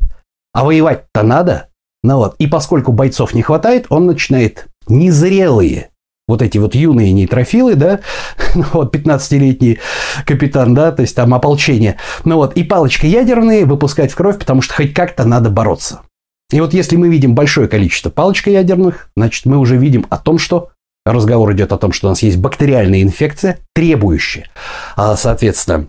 а 0.53 0.65
воевать-то 0.65 1.23
надо. 1.23 1.69
Ну 2.03 2.17
вот, 2.17 2.37
и 2.39 2.47
поскольку 2.47 2.93
бойцов 2.93 3.35
не 3.35 3.43
хватает, 3.43 3.87
он 3.89 4.07
начинает 4.07 4.67
незрелые 4.89 5.91
вот 6.29 6.43
эти 6.43 6.59
вот 6.59 6.75
юные 6.75 7.13
нейтрофилы, 7.13 7.75
да, 7.75 8.01
ну 8.55 8.65
вот 8.73 8.95
15-летний 8.95 9.79
капитан, 10.27 10.75
да, 10.75 10.93
то 10.93 11.03
есть 11.03 11.17
там 11.17 11.35
ополчение, 11.35 11.97
ну 12.25 12.37
вот, 12.37 12.55
и 12.55 12.63
палочка 12.63 13.07
ядерные 13.07 13.65
выпускать 13.65 14.13
в 14.13 14.15
кровь, 14.15 14.39
потому 14.39 14.63
что 14.63 14.75
хоть 14.75 14.93
как-то 14.95 15.25
надо 15.25 15.51
бороться. 15.51 16.03
И 16.51 16.61
вот 16.61 16.73
если 16.73 16.97
мы 16.97 17.09
видим 17.09 17.35
большое 17.35 17.69
количество 17.69 18.11
палочкоядерных, 18.11 19.11
значит, 19.17 19.45
мы 19.45 19.59
уже 19.59 19.77
видим 19.77 20.07
о 20.09 20.17
том, 20.17 20.39
что 20.39 20.71
разговор 21.05 21.53
идет 21.53 21.73
о 21.73 21.79
том, 21.79 21.93
что 21.93 22.07
у 22.07 22.11
нас 22.11 22.23
есть 22.23 22.39
бактериальная 22.39 23.03
инфекция, 23.03 23.59
требующая, 23.75 24.49
а, 24.97 25.17
соответственно, 25.17 25.89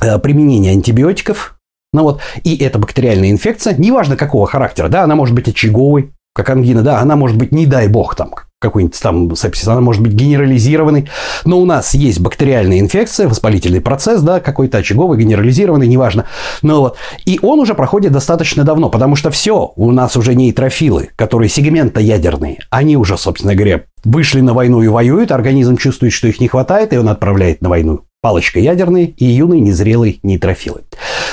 э, 0.00 0.18
применения 0.18 0.72
антибиотиков. 0.72 1.58
Ну 1.92 2.02
вот, 2.02 2.20
и 2.42 2.56
эта 2.56 2.78
бактериальная 2.78 3.30
инфекция, 3.30 3.74
неважно 3.76 4.16
какого 4.16 4.46
характера, 4.46 4.88
да, 4.88 5.04
она 5.04 5.14
может 5.14 5.34
быть 5.34 5.48
очаговой, 5.48 6.10
как 6.34 6.48
ангина, 6.50 6.82
да, 6.82 7.00
она 7.00 7.16
может 7.16 7.36
быть, 7.36 7.52
не 7.52 7.66
дай 7.66 7.86
бог, 7.88 8.14
там, 8.16 8.34
какой-нибудь 8.62 8.98
там 9.00 9.36
сепсис, 9.36 9.68
она 9.68 9.80
может 9.80 10.00
быть 10.00 10.12
генерализированной, 10.12 11.10
но 11.44 11.58
у 11.58 11.66
нас 11.66 11.92
есть 11.92 12.20
бактериальная 12.20 12.80
инфекция, 12.80 13.28
воспалительный 13.28 13.80
процесс, 13.80 14.22
да, 14.22 14.40
какой-то 14.40 14.78
очаговый, 14.78 15.18
генерализированный, 15.18 15.86
неважно. 15.86 16.24
Ну 16.62 16.80
вот, 16.80 16.96
и 17.26 17.38
он 17.42 17.58
уже 17.58 17.74
проходит 17.74 18.12
достаточно 18.12 18.64
давно, 18.64 18.88
потому 18.88 19.16
что 19.16 19.30
все, 19.30 19.72
у 19.76 19.90
нас 19.90 20.16
уже 20.16 20.34
нейтрофилы, 20.34 21.10
которые 21.16 21.48
сегментоядерные, 21.48 22.60
они 22.70 22.96
уже, 22.96 23.18
собственно 23.18 23.54
говоря, 23.54 23.82
вышли 24.04 24.40
на 24.40 24.54
войну 24.54 24.82
и 24.82 24.88
воюют, 24.88 25.32
организм 25.32 25.76
чувствует, 25.76 26.12
что 26.12 26.28
их 26.28 26.40
не 26.40 26.48
хватает, 26.48 26.92
и 26.92 26.98
он 26.98 27.08
отправляет 27.08 27.60
на 27.60 27.68
войну 27.68 28.02
палочка 28.22 28.60
ядерные 28.60 29.06
и 29.06 29.24
юные 29.24 29.60
незрелые 29.60 30.20
нейтрофилы. 30.22 30.82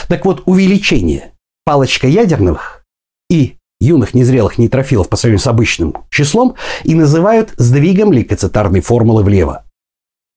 Так 0.07 0.25
вот, 0.25 0.43
увеличение 0.45 1.31
палочка 1.63 2.07
ядерных 2.07 2.83
и 3.29 3.58
юных 3.79 4.13
незрелых 4.13 4.57
нейтрофилов 4.57 5.09
по 5.09 5.15
сравнению 5.15 5.41
с 5.41 5.47
обычным 5.47 5.95
числом 6.09 6.55
и 6.83 6.95
называют 6.95 7.53
сдвигом 7.57 8.11
лейкоцитарной 8.11 8.81
формулы 8.81 9.23
влево. 9.23 9.63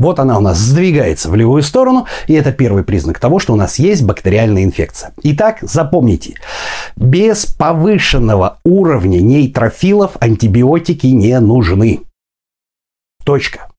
Вот 0.03 0.19
она 0.19 0.37
у 0.37 0.41
нас 0.41 0.59
сдвигается 0.59 1.31
в 1.31 1.37
левую 1.37 1.63
сторону, 1.63 2.09
и 2.27 2.33
это 2.35 2.51
первый 2.53 2.83
признак 2.83 3.21
того, 3.21 3.39
что 3.39 3.53
у 3.53 3.57
нас 3.57 3.79
есть 3.79 4.03
бактериальная 4.03 4.65
инфекция. 4.65 5.13
Итак, 5.23 5.59
запомните, 5.63 6.35
без 6.97 7.47
повышенного 7.47 8.59
уровня 8.65 9.21
нейтрофилов 9.21 10.17
антибиотики 10.19 11.07
не 11.07 11.39
нужны. 11.39 12.01
Точка. 13.25 13.71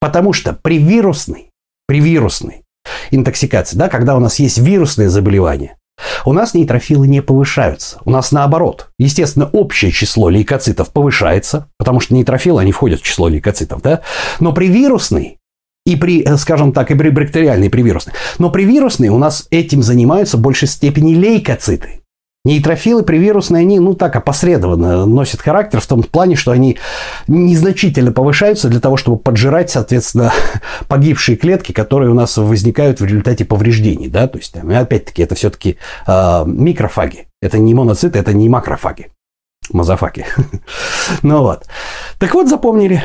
Потому 0.00 0.32
что 0.32 0.52
при 0.52 0.78
вирусной, 0.78 1.50
при 1.86 2.00
вирусной 2.00 2.64
интоксикации, 3.12 3.76
да, 3.76 3.88
когда 3.88 4.16
у 4.16 4.20
нас 4.20 4.40
есть 4.40 4.58
вирусные 4.58 5.10
заболевания, 5.10 5.76
у 6.24 6.32
нас 6.32 6.54
нейтрофилы 6.54 7.08
не 7.08 7.22
повышаются. 7.22 7.98
У 8.04 8.10
нас 8.10 8.32
наоборот. 8.32 8.88
Естественно, 8.98 9.48
общее 9.52 9.90
число 9.90 10.28
лейкоцитов 10.28 10.90
повышается, 10.90 11.68
потому 11.78 12.00
что 12.00 12.14
нейтрофилы, 12.14 12.60
они 12.60 12.72
входят 12.72 13.00
в 13.00 13.04
число 13.04 13.28
лейкоцитов, 13.28 13.82
да? 13.82 14.02
Но 14.40 14.52
при 14.52 14.68
вирусной 14.68 15.38
и 15.84 15.96
при, 15.96 16.22
э, 16.22 16.36
скажем 16.36 16.72
так, 16.72 16.90
и 16.90 16.94
при 16.94 17.10
бактериальной, 17.10 17.66
и 17.66 17.70
при 17.70 17.82
вирусной. 17.82 18.14
Но 18.38 18.50
при 18.50 18.64
вирусной 18.64 19.08
у 19.08 19.18
нас 19.18 19.46
этим 19.50 19.82
занимаются 19.82 20.36
в 20.36 20.40
большей 20.40 20.68
степени 20.68 21.14
лейкоциты. 21.14 22.01
Нейтрофилы 22.44 23.04
привирусные, 23.04 23.60
они, 23.60 23.78
ну 23.78 23.94
так, 23.94 24.16
опосредованно 24.16 25.06
носят 25.06 25.40
характер 25.40 25.80
в 25.80 25.86
том 25.86 26.02
плане, 26.02 26.34
что 26.34 26.50
они 26.50 26.76
незначительно 27.28 28.10
повышаются 28.10 28.68
для 28.68 28.80
того, 28.80 28.96
чтобы 28.96 29.16
поджирать, 29.16 29.70
соответственно, 29.70 30.32
погибшие 30.88 31.36
клетки, 31.36 31.70
которые 31.70 32.10
у 32.10 32.14
нас 32.14 32.36
возникают 32.36 33.00
в 33.00 33.04
результате 33.04 33.44
повреждений. 33.44 34.08
Да? 34.08 34.26
То 34.26 34.38
есть, 34.38 34.56
опять-таки, 34.56 35.22
это 35.22 35.36
все-таки 35.36 35.70
э, 35.70 35.74
а, 36.06 36.44
микрофаги. 36.44 37.28
Это 37.40 37.58
не 37.58 37.74
моноциты, 37.74 38.18
это 38.18 38.32
не 38.32 38.48
макрофаги. 38.48 39.12
Мазофаги. 39.70 40.26
ну 41.22 41.42
вот. 41.42 41.66
Так 42.18 42.34
вот, 42.34 42.48
запомнили. 42.48 43.04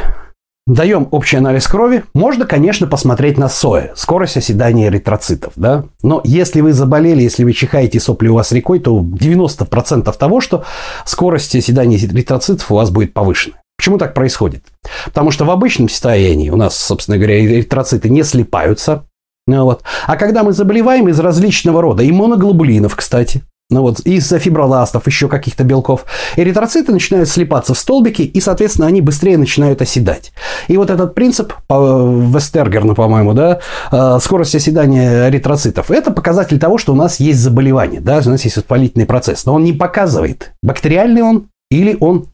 Даем 0.68 1.08
общий 1.12 1.38
анализ 1.38 1.66
крови. 1.66 2.04
Можно, 2.14 2.46
конечно, 2.46 2.88
посмотреть 2.88 3.38
на 3.38 3.48
СОЭ, 3.48 3.94
скорость 3.96 4.36
оседания 4.36 4.90
эритроцитов. 4.90 5.54
Да? 5.56 5.86
Но 6.04 6.20
если 6.26 6.60
вы 6.60 6.74
заболели, 6.74 7.22
если 7.22 7.46
вы 7.46 7.54
чихаете 7.54 8.02
сопли 8.02 8.28
у 8.28 8.36
вас 8.36 8.52
рекой, 8.52 8.80
то 8.80 9.00
90% 9.00 10.14
того, 10.18 10.42
что 10.42 10.66
скорость 11.06 11.56
оседания 11.56 11.98
эритроцитов 11.98 12.70
у 12.70 12.76
вас 12.76 12.90
будет 12.90 13.14
повышена. 13.14 13.56
Почему 13.78 13.98
так 13.98 14.14
происходит? 14.14 14.66
Потому 15.06 15.32
что 15.32 15.46
в 15.46 15.52
обычном 15.52 15.88
состоянии 15.88 16.50
у 16.50 16.58
нас, 16.58 16.76
собственно 16.76 17.18
говоря, 17.18 17.40
эритроциты 17.40 18.10
не 18.10 18.24
слипаются. 18.24 19.06
Вот. 19.48 19.84
А 20.06 20.18
когда 20.18 20.44
мы 20.44 20.52
заболеваем 20.52 21.08
из 21.08 21.18
различного 21.22 21.82
рода 21.82 22.08
иммуноглобулинов, 22.08 22.94
кстати, 22.98 23.42
ну 23.70 23.82
вот, 23.82 24.00
из-за 24.02 24.40
фиброластов, 24.40 25.08
еще 25.08 25.28
каких-то 25.28 25.64
белков, 25.64 26.06
эритроциты 26.38 26.94
начинают 26.94 27.28
слипаться 27.28 27.74
в 27.74 27.78
столбики, 27.78 28.22
и, 28.22 28.40
соответственно, 28.40 28.88
они 28.88 29.02
быстрее 29.02 29.38
начинают 29.38 29.82
оседать. 29.82 30.32
И 30.70 30.78
вот 30.78 30.90
этот 30.90 31.16
принцип, 31.16 31.54
Вестергерна, 31.70 32.96
по-моему, 32.96 33.34
да, 33.34 33.60
э, 33.92 34.20
скорость 34.22 34.56
оседания 34.56 35.30
эритроцитов, 35.30 35.92
это 35.92 36.12
показатель 36.12 36.60
того, 36.60 36.78
что 36.78 36.94
у 36.94 36.96
нас 36.96 37.20
есть 37.20 37.40
заболевание, 37.40 38.00
да, 38.00 38.22
у 38.26 38.30
нас 38.30 38.46
есть 38.46 38.56
воспалительный 38.56 39.06
процесс. 39.06 39.46
Но 39.46 39.54
он 39.56 39.66
не 39.66 39.74
показывает, 39.74 40.54
бактериальный 40.64 41.22
он 41.22 41.50
или 41.70 41.98
он 42.00 42.28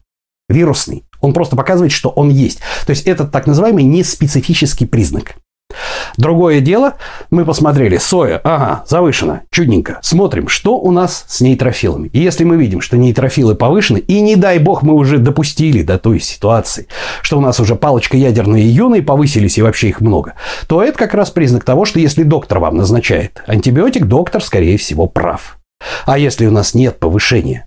вирусный. 0.48 1.02
Он 1.20 1.32
просто 1.32 1.56
показывает, 1.56 1.90
что 1.90 2.10
он 2.10 2.28
есть. 2.28 2.60
То 2.86 2.90
есть 2.90 3.06
это 3.06 3.24
так 3.24 3.46
называемый 3.46 3.82
неспецифический 3.82 4.86
признак. 4.86 5.36
Другое 6.16 6.60
дело, 6.60 6.94
мы 7.30 7.44
посмотрели, 7.44 7.96
соя, 7.96 8.40
ага, 8.44 8.84
завышена, 8.86 9.42
чудненько. 9.50 9.98
Смотрим, 10.02 10.48
что 10.48 10.78
у 10.78 10.90
нас 10.90 11.24
с 11.28 11.40
нейтрофилами. 11.40 12.08
И 12.08 12.20
если 12.20 12.44
мы 12.44 12.56
видим, 12.56 12.80
что 12.80 12.96
нейтрофилы 12.96 13.54
повышены, 13.54 13.98
и 13.98 14.20
не 14.20 14.36
дай 14.36 14.58
бог 14.58 14.82
мы 14.82 14.94
уже 14.94 15.18
допустили 15.18 15.82
до 15.82 15.98
той 15.98 16.20
ситуации, 16.20 16.86
что 17.22 17.38
у 17.38 17.40
нас 17.40 17.60
уже 17.60 17.74
палочка 17.74 18.16
ядерные 18.16 18.68
юные 18.68 19.02
повысились 19.02 19.58
и 19.58 19.62
вообще 19.62 19.88
их 19.88 20.00
много, 20.00 20.34
то 20.66 20.82
это 20.82 20.98
как 20.98 21.14
раз 21.14 21.30
признак 21.30 21.64
того, 21.64 21.84
что 21.84 21.98
если 21.98 22.22
доктор 22.22 22.58
вам 22.58 22.76
назначает 22.76 23.42
антибиотик, 23.46 24.06
доктор, 24.06 24.42
скорее 24.42 24.78
всего, 24.78 25.06
прав. 25.06 25.58
А 26.06 26.18
если 26.18 26.46
у 26.46 26.50
нас 26.50 26.74
нет 26.74 26.98
повышения, 26.98 27.66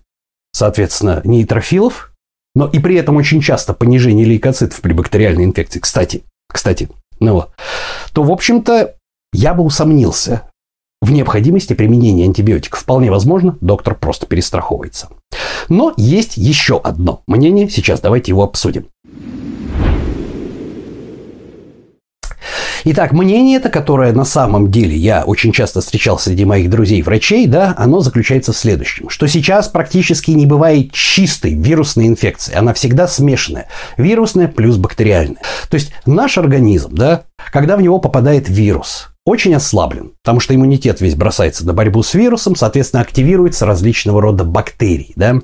соответственно, 0.52 1.22
нейтрофилов, 1.24 2.12
но 2.56 2.67
и 2.67 2.80
при 2.80 2.96
этом 2.96 3.17
очень 3.17 3.41
часто 3.41 3.74
понижение 3.74 4.26
лейкоцитов 4.26 4.82
при 4.82 4.93
бактериальной 4.93 5.43
инфекции. 5.43 5.80
Кстати, 5.80 6.24
кстати, 6.52 6.89
ну 7.19 7.34
вот. 7.34 7.51
То, 8.13 8.23
в 8.23 8.32
общем-то, 8.32 8.95
я 9.34 9.53
бы 9.53 9.63
усомнился 9.63 10.49
в 11.01 11.12
необходимости 11.12 11.73
применения 11.73 12.25
антибиотиков. 12.25 12.80
Вполне 12.80 13.12
возможно, 13.12 13.58
доктор 13.62 13.95
просто 13.95 14.25
перестраховывается. 14.25 15.10
Но 15.69 15.93
есть 15.97 16.38
еще 16.38 16.80
одно 16.80 17.21
мнение, 17.27 17.69
сейчас 17.69 17.99
давайте 17.99 18.32
его 18.32 18.43
обсудим. 18.43 18.88
Итак, 22.89 23.12
мнение 23.12 23.58
это, 23.58 23.67
которое 23.67 24.13
на 24.13 24.23
самом 24.23 24.71
деле 24.71 24.95
я 24.95 25.26
очень 25.26 25.52
часто 25.52 25.82
встречал 25.82 26.17
среди 26.17 26.45
моих 26.45 26.69
друзей-врачей, 26.69 27.45
да, 27.45 27.76
оно 27.78 28.00
заключается 28.00 28.54
в 28.54 28.58
следующем, 28.58 29.10
что 29.10 29.28
сейчас 29.28 29.67
практически 29.67 30.32
не 30.32 30.45
бывает 30.45 30.93
чистой 30.93 31.54
вирусной 31.54 32.08
инфекции, 32.08 32.56
она 32.56 32.73
всегда 32.73 33.10
смешанная, 33.10 33.67
вирусная 33.97 34.47
плюс 34.47 34.78
бактериальная. 34.78 35.41
То 35.69 35.76
есть 35.76 35.91
наш 36.06 36.38
организм, 36.38 36.95
да, 36.95 37.23
когда 37.52 37.76
в 37.76 37.82
него 37.82 38.00
попадает 38.00 38.47
вирус, 38.47 39.10
очень 39.28 39.54
ослаблен, 39.54 40.13
потому 40.24 40.40
что 40.40 40.56
иммунитет 40.56 41.02
весь 41.02 41.16
бросается 41.16 41.68
на 41.68 41.74
борьбу 41.74 42.02
с 42.02 42.13
вирусом, 42.13 42.56
соответственно, 42.56 43.02
активируются 43.02 43.66
различного 43.66 44.22
рода 44.22 44.46
бактерии. 44.46 45.12
Да? 45.18 45.42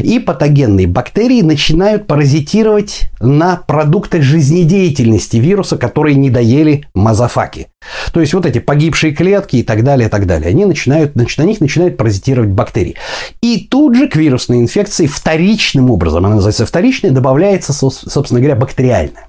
И 0.00 0.18
патогенные 0.18 0.88
бактерии 0.88 1.40
начинают 1.42 2.08
паразитировать 2.08 3.02
на 3.20 3.56
продуктах 3.56 4.22
жизнедеятельности 4.22 5.36
вируса, 5.36 5.78
которые 5.78 6.16
не 6.16 6.28
доели 6.28 6.86
мазофаки. 6.92 7.68
То 8.12 8.20
есть 8.20 8.34
вот 8.34 8.46
эти 8.46 8.58
погибшие 8.58 9.12
клетки 9.12 9.56
и 9.56 9.62
так 9.62 9.84
далее, 9.84 10.08
и 10.08 10.10
так 10.10 10.26
далее. 10.26 10.48
Они 10.48 10.64
начинают, 10.64 11.12
значит, 11.14 11.38
на 11.38 11.44
них 11.44 11.60
начинают 11.60 11.96
паразитировать 11.96 12.50
бактерии. 12.50 12.96
И 13.40 13.68
тут 13.70 13.94
же 13.94 14.08
к 14.08 14.16
вирусной 14.16 14.58
инфекции 14.58 15.06
вторичным 15.06 15.88
образом, 15.92 16.26
она 16.26 16.34
называется 16.34 16.66
вторичной, 16.66 17.10
добавляется, 17.10 17.72
собственно 17.72 18.40
говоря, 18.40 18.56
бактериальная. 18.56 19.28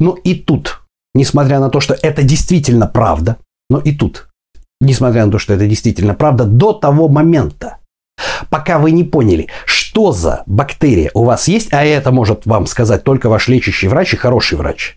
Но 0.00 0.16
и 0.24 0.34
тут 0.34 0.77
несмотря 1.14 1.60
на 1.60 1.70
то, 1.70 1.80
что 1.80 1.96
это 2.00 2.22
действительно 2.22 2.86
правда, 2.86 3.36
но 3.70 3.78
и 3.78 3.92
тут, 3.92 4.28
несмотря 4.80 5.26
на 5.26 5.32
то, 5.32 5.38
что 5.38 5.54
это 5.54 5.66
действительно 5.66 6.14
правда, 6.14 6.44
до 6.44 6.72
того 6.72 7.08
момента, 7.08 7.78
пока 8.50 8.78
вы 8.78 8.90
не 8.92 9.04
поняли, 9.04 9.48
что 9.64 10.12
за 10.12 10.42
бактерия 10.46 11.10
у 11.14 11.24
вас 11.24 11.48
есть, 11.48 11.72
а 11.72 11.84
это 11.84 12.10
может 12.10 12.46
вам 12.46 12.66
сказать 12.66 13.04
только 13.04 13.28
ваш 13.28 13.48
лечащий 13.48 13.88
врач 13.88 14.14
и 14.14 14.16
хороший 14.16 14.58
врач. 14.58 14.96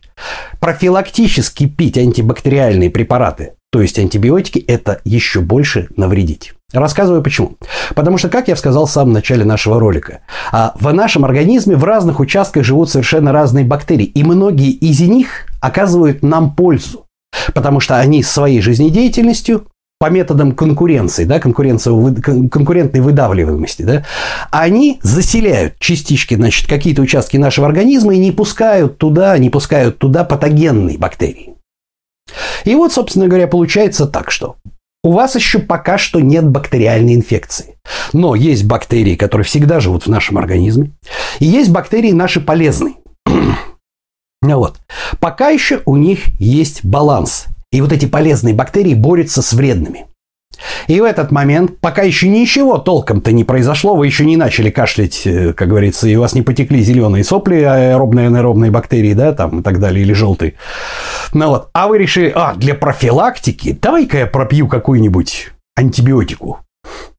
профилактически 0.60 1.68
пить 1.68 1.98
антибактериальные 1.98 2.92
препараты, 2.92 3.54
то 3.72 3.82
есть 3.82 3.98
антибиотики, 3.98 4.60
это 4.60 5.02
еще 5.06 5.40
больше 5.40 5.88
навредить. 5.96 6.54
Рассказываю 6.74 7.22
почему. 7.22 7.58
Потому 7.96 8.18
что, 8.18 8.30
как 8.30 8.48
я 8.48 8.56
сказал 8.56 8.86
в 8.86 8.92
самом 8.92 9.14
начале 9.14 9.44
нашего 9.44 9.80
ролика, 9.80 10.20
а, 10.52 10.74
в 10.80 10.94
нашем 10.94 11.26
организме 11.26 11.76
в 11.76 11.84
разных 11.84 12.20
участках 12.20 12.64
живут 12.64 12.90
совершенно 12.90 13.32
разные 13.32 13.66
бактерии, 13.66 14.06
и 14.06 14.24
многие 14.24 14.72
из 14.72 15.02
них 15.02 15.48
оказывают 15.62 16.22
нам 16.24 16.56
пользу. 16.56 17.06
Потому 17.54 17.80
что 17.80 17.98
они 17.98 18.24
своей 18.24 18.62
жизнедеятельностью 18.62 19.68
по 20.00 20.10
методам 20.10 20.54
конкуренции, 20.54 21.26
да, 21.26 21.40
конкурентной 21.40 23.02
выдавливаемости, 23.02 23.84
да, 23.84 24.06
они 24.50 25.00
заселяют 25.04 25.76
частички, 25.80 26.34
значит, 26.34 26.68
какие-то 26.68 27.04
участки 27.04 27.38
нашего 27.38 27.68
организма 27.68 28.16
и 28.16 28.18
не 28.18 28.32
пускают 28.32 28.98
туда, 28.98 29.38
не 29.38 29.50
пускают 29.52 30.00
туда 30.00 30.24
патогенные 30.24 30.98
бактерии. 30.98 31.54
И 32.66 32.74
вот, 32.76 32.92
собственно 32.92 33.28
говоря, 33.28 33.48
получается 33.48 34.08
так, 34.08 34.32
что 34.32 34.56
у 35.04 35.12
вас 35.12 35.36
еще 35.36 35.60
пока 35.60 35.98
что 35.98 36.20
нет 36.20 36.48
бактериальной 36.48 37.16
инфекции. 37.16 37.78
Но 38.14 38.36
есть 38.36 38.66
бактерии, 38.66 39.16
которые 39.16 39.46
всегда 39.46 39.80
живут 39.80 40.04
в 40.04 40.10
нашем 40.10 40.38
организме. 40.38 40.92
И 41.40 41.46
есть 41.46 41.70
бактерии 41.70 42.12
наши 42.12 42.40
полезные. 42.42 42.96
Вот. 44.42 44.78
Пока 45.20 45.50
еще 45.50 45.82
у 45.86 45.98
них 45.98 46.28
есть 46.40 46.84
баланс. 46.84 47.46
И 47.72 47.82
вот 47.82 47.92
эти 47.92 48.06
полезные 48.06 48.54
бактерии 48.54 48.96
борются 48.96 49.42
с 49.42 49.54
вредными. 49.54 50.08
И 50.88 51.00
в 51.00 51.04
этот 51.04 51.32
момент, 51.32 51.80
пока 51.80 52.02
еще 52.02 52.28
ничего 52.28 52.78
толком-то 52.78 53.32
не 53.32 53.44
произошло, 53.44 53.96
вы 53.96 54.06
еще 54.06 54.26
не 54.26 54.38
начали 54.38 54.70
кашлять, 54.70 55.26
э, 55.26 55.54
как 55.54 55.70
говорится, 55.70 56.08
и 56.08 56.16
у 56.16 56.22
вас 56.22 56.34
не 56.34 56.42
потекли 56.42 56.82
зеленые 56.82 57.24
сопли, 57.24 57.62
аэробные, 57.62 58.28
анаэробные 58.28 58.72
бактерии, 58.72 59.14
да, 59.14 59.34
там 59.34 59.62
и 59.62 59.64
так 59.64 59.80
далее, 59.80 60.04
или 60.04 60.14
желтые. 60.14 60.56
Ну 61.34 61.48
вот, 61.48 61.70
а 61.74 61.88
вы 61.88 61.98
решили, 61.98 62.32
а, 62.36 62.54
для 62.56 62.76
профилактики, 62.76 63.78
давай-ка 63.82 64.20
я 64.20 64.28
пропью 64.28 64.68
какую-нибудь 64.68 65.52
антибиотику. 65.76 66.60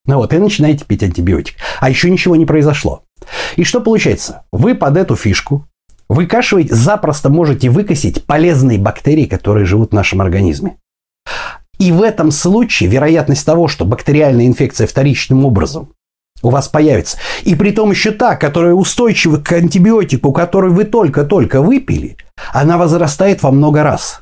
Ну 0.07 0.17
вот, 0.17 0.33
и 0.35 0.39
начинаете 0.39 0.85
пить 0.85 1.03
антибиотик. 1.03 1.55
А 1.81 1.89
еще 1.89 2.11
ничего 2.11 2.37
не 2.37 2.45
произошло. 2.45 3.03
И 3.57 3.65
что 3.65 3.81
получается? 3.81 4.43
Вы 4.53 4.75
под 4.75 4.97
эту 4.97 5.17
фишку 5.17 5.67
Выкашивать 6.09 6.71
запросто 6.71 7.29
можете 7.31 7.71
выкосить 7.71 8.25
полезные 8.25 8.79
бактерии, 8.79 9.27
которые 9.27 9.67
живут 9.67 9.91
в 9.91 9.95
нашем 9.95 10.21
организме. 10.21 10.77
И 11.79 11.91
в 11.91 12.03
этом 12.03 12.31
случае 12.31 12.89
вероятность 12.89 13.45
того, 13.45 13.69
что 13.69 13.85
бактериальная 13.85 14.47
инфекция 14.47 14.87
вторичным 14.87 15.45
образом 15.45 15.89
у 16.43 16.51
вас 16.51 16.69
появится, 16.69 17.19
и 17.43 17.55
при 17.55 17.71
том 17.71 17.91
еще 17.91 18.11
та, 18.11 18.37
которая 18.37 18.75
устойчива 18.75 19.39
к 19.39 19.53
антибиотику, 19.53 20.33
который 20.33 20.71
вы 20.71 20.85
только-только 20.85 21.63
выпили, 21.63 22.17
она 22.53 22.79
возрастает 22.79 23.43
во 23.43 23.51
много 23.51 23.83
раз. 23.83 24.21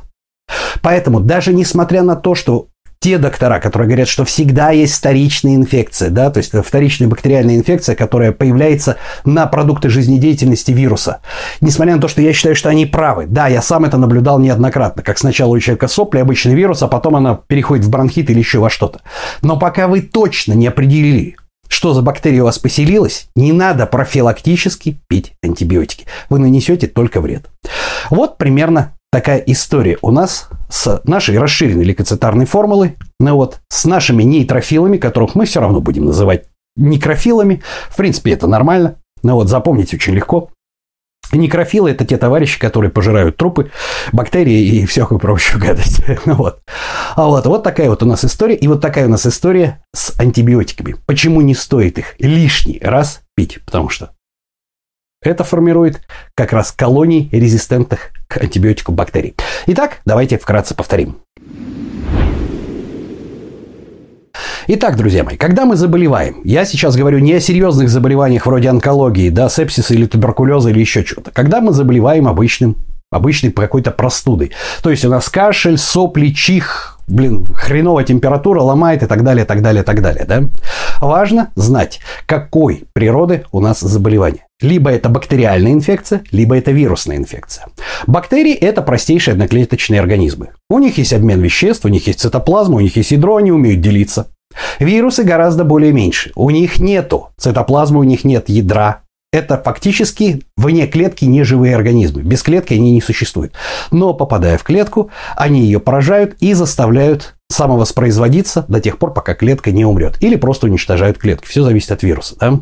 Поэтому 0.82 1.20
даже 1.20 1.52
несмотря 1.54 2.02
на 2.02 2.16
то, 2.16 2.34
что 2.34 2.68
те 3.00 3.16
доктора, 3.16 3.60
которые 3.60 3.88
говорят, 3.88 4.08
что 4.08 4.26
всегда 4.26 4.72
есть 4.72 4.94
вторичная 4.94 5.54
инфекция, 5.54 6.10
да, 6.10 6.30
то 6.30 6.36
есть 6.36 6.52
вторичная 6.52 7.08
бактериальная 7.08 7.56
инфекция, 7.56 7.96
которая 7.96 8.30
появляется 8.32 8.98
на 9.24 9.46
продукты 9.46 9.88
жизнедеятельности 9.88 10.72
вируса. 10.72 11.20
Несмотря 11.62 11.96
на 11.96 12.02
то, 12.02 12.08
что 12.08 12.20
я 12.20 12.34
считаю, 12.34 12.54
что 12.54 12.68
они 12.68 12.84
правы. 12.84 13.24
Да, 13.26 13.48
я 13.48 13.62
сам 13.62 13.86
это 13.86 13.96
наблюдал 13.96 14.38
неоднократно, 14.38 15.02
как 15.02 15.16
сначала 15.16 15.54
у 15.54 15.58
человека 15.58 15.88
сопли, 15.88 16.18
обычный 16.18 16.54
вирус, 16.54 16.82
а 16.82 16.88
потом 16.88 17.16
она 17.16 17.40
переходит 17.46 17.86
в 17.86 17.90
бронхит 17.90 18.28
или 18.28 18.38
еще 18.38 18.58
во 18.58 18.68
что-то. 18.68 19.00
Но 19.40 19.58
пока 19.58 19.88
вы 19.88 20.02
точно 20.02 20.52
не 20.52 20.66
определили, 20.66 21.36
что 21.68 21.94
за 21.94 22.02
бактерия 22.02 22.42
у 22.42 22.44
вас 22.44 22.58
поселилась, 22.58 23.28
не 23.34 23.52
надо 23.52 23.86
профилактически 23.86 25.00
пить 25.08 25.32
антибиотики. 25.42 26.04
Вы 26.28 26.38
нанесете 26.38 26.86
только 26.86 27.22
вред. 27.22 27.48
Вот 28.10 28.36
примерно 28.36 28.92
такая 29.10 29.38
история 29.38 29.98
у 30.02 30.10
нас 30.10 30.48
с 30.68 31.00
нашей 31.04 31.38
расширенной 31.38 31.84
лейкоцитарной 31.84 32.46
формулой, 32.46 32.96
ну 33.18 33.34
вот, 33.36 33.60
с 33.68 33.84
нашими 33.84 34.22
нейтрофилами, 34.22 34.98
которых 34.98 35.34
мы 35.34 35.46
все 35.46 35.60
равно 35.60 35.80
будем 35.80 36.04
называть 36.04 36.44
некрофилами. 36.76 37.62
В 37.88 37.96
принципе, 37.96 38.32
это 38.32 38.46
нормально. 38.46 38.96
Ну 39.22 39.34
вот, 39.34 39.48
запомнить 39.48 39.92
очень 39.92 40.14
легко. 40.14 40.50
Некрофилы– 41.32 41.90
это 41.92 42.04
те 42.04 42.16
товарищи, 42.16 42.58
которые 42.58 42.90
пожирают 42.90 43.36
трупы, 43.36 43.70
бактерии 44.10 44.80
и 44.80 44.86
всякую 44.86 45.20
прочую 45.20 45.62
гадость. 45.62 46.02
ну 46.24 46.34
вот. 46.34 46.60
А 47.14 47.26
вот, 47.26 47.46
вот 47.46 47.62
такая 47.62 47.88
вот 47.88 48.02
у 48.02 48.06
нас 48.06 48.24
история. 48.24 48.56
И 48.56 48.66
вот 48.66 48.80
такая 48.80 49.06
у 49.06 49.10
нас 49.10 49.26
история 49.26 49.84
с 49.94 50.18
антибиотиками. 50.18 50.96
Почему 51.06 51.40
не 51.40 51.54
стоит 51.54 51.98
их 51.98 52.14
лишний 52.18 52.80
раз 52.82 53.22
пить? 53.36 53.60
Потому 53.64 53.90
что 53.90 54.10
это 55.22 55.44
формирует 55.44 56.00
как 56.34 56.52
раз 56.52 56.72
колонии 56.72 57.28
резистентных 57.30 58.10
к 58.30 58.36
антибиотику 58.36 58.92
бактерий. 58.92 59.34
Итак, 59.66 59.98
давайте 60.06 60.38
вкратце 60.38 60.74
повторим. 60.74 61.16
Итак, 64.68 64.96
друзья 64.96 65.24
мои, 65.24 65.36
когда 65.36 65.64
мы 65.64 65.74
заболеваем, 65.74 66.40
я 66.44 66.64
сейчас 66.64 66.94
говорю 66.94 67.18
не 67.18 67.32
о 67.32 67.40
серьезных 67.40 67.88
заболеваниях 67.88 68.46
вроде 68.46 68.68
онкологии, 68.68 69.28
да, 69.28 69.48
сепсиса 69.48 69.94
или 69.94 70.06
туберкулеза 70.06 70.70
или 70.70 70.78
еще 70.78 71.02
чего-то. 71.02 71.32
Когда 71.32 71.60
мы 71.60 71.72
заболеваем 71.72 72.28
обычным, 72.28 72.76
обычной 73.10 73.50
какой-то 73.50 73.90
простудой. 73.90 74.52
То 74.84 74.90
есть 74.90 75.04
у 75.04 75.08
нас 75.08 75.28
кашель, 75.28 75.76
сопли, 75.76 76.28
чих, 76.28 77.00
блин, 77.08 77.44
хреновая 77.52 78.04
температура 78.04 78.60
ломает 78.60 79.02
и 79.02 79.06
так 79.06 79.24
далее, 79.24 79.44
так 79.44 79.60
далее, 79.60 79.82
так 79.82 80.00
далее, 80.02 80.24
да? 80.24 80.42
Важно 81.00 81.50
знать, 81.56 81.98
какой 82.26 82.84
природы 82.92 83.44
у 83.50 83.60
нас 83.60 83.80
заболевание. 83.80 84.44
Либо 84.60 84.90
это 84.90 85.08
бактериальная 85.08 85.72
инфекция, 85.72 86.22
либо 86.30 86.56
это 86.56 86.70
вирусная 86.70 87.16
инфекция. 87.16 87.66
Бактерии– 88.06 88.54
это 88.54 88.82
простейшие 88.82 89.32
одноклеточные 89.32 90.00
организмы. 90.00 90.50
У 90.68 90.78
них 90.78 90.98
есть 90.98 91.12
обмен 91.12 91.40
веществ, 91.40 91.84
у 91.84 91.88
них 91.88 92.06
есть 92.06 92.20
цитоплазма, 92.20 92.76
у 92.76 92.80
них 92.80 92.96
есть 92.96 93.10
ядро, 93.10 93.36
они 93.36 93.52
умеют 93.52 93.80
делиться. 93.80 94.28
Вирусы 94.78 95.22
гораздо 95.22 95.64
более 95.64 95.92
меньше. 95.92 96.32
У 96.34 96.50
них 96.50 96.78
нету 96.78 97.30
цитоплазмы, 97.38 98.00
у 98.00 98.04
них 98.04 98.24
нет 98.24 98.48
ядра, 98.48 99.02
это 99.32 99.56
фактически 99.62 100.42
вне 100.56 100.88
клетки 100.88 101.24
неживые 101.24 101.76
организмы. 101.76 102.22
Без 102.22 102.42
клетки 102.42 102.74
они 102.74 102.90
не 102.90 103.00
существуют. 103.00 103.52
Но 103.92 104.12
попадая 104.12 104.58
в 104.58 104.64
клетку, 104.64 105.10
они 105.36 105.60
ее 105.62 105.78
поражают 105.78 106.36
и 106.40 106.52
заставляют 106.52 107.34
самовоспроизводиться 107.48 108.64
до 108.66 108.80
тех 108.80 108.98
пор, 108.98 109.12
пока 109.14 109.34
клетка 109.34 109.70
не 109.70 109.84
умрет. 109.84 110.16
Или 110.20 110.34
просто 110.34 110.66
уничтожают 110.66 111.18
клетки. 111.18 111.46
Все 111.46 111.62
зависит 111.62 111.92
от 111.92 112.02
вируса. 112.02 112.36
Да? 112.40 112.60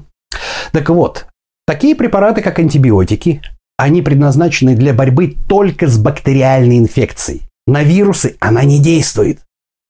Так 0.72 0.90
вот, 0.90 1.26
такие 1.68 1.94
препараты, 1.94 2.40
как 2.40 2.58
антибиотики, 2.58 3.42
они 3.76 4.00
предназначены 4.00 4.74
для 4.74 4.94
борьбы 4.94 5.36
только 5.48 5.86
с 5.86 5.98
бактериальной 5.98 6.78
инфекцией. 6.78 7.42
На 7.66 7.82
вирусы 7.82 8.36
она 8.40 8.64
не 8.64 8.78
действует. 8.78 9.40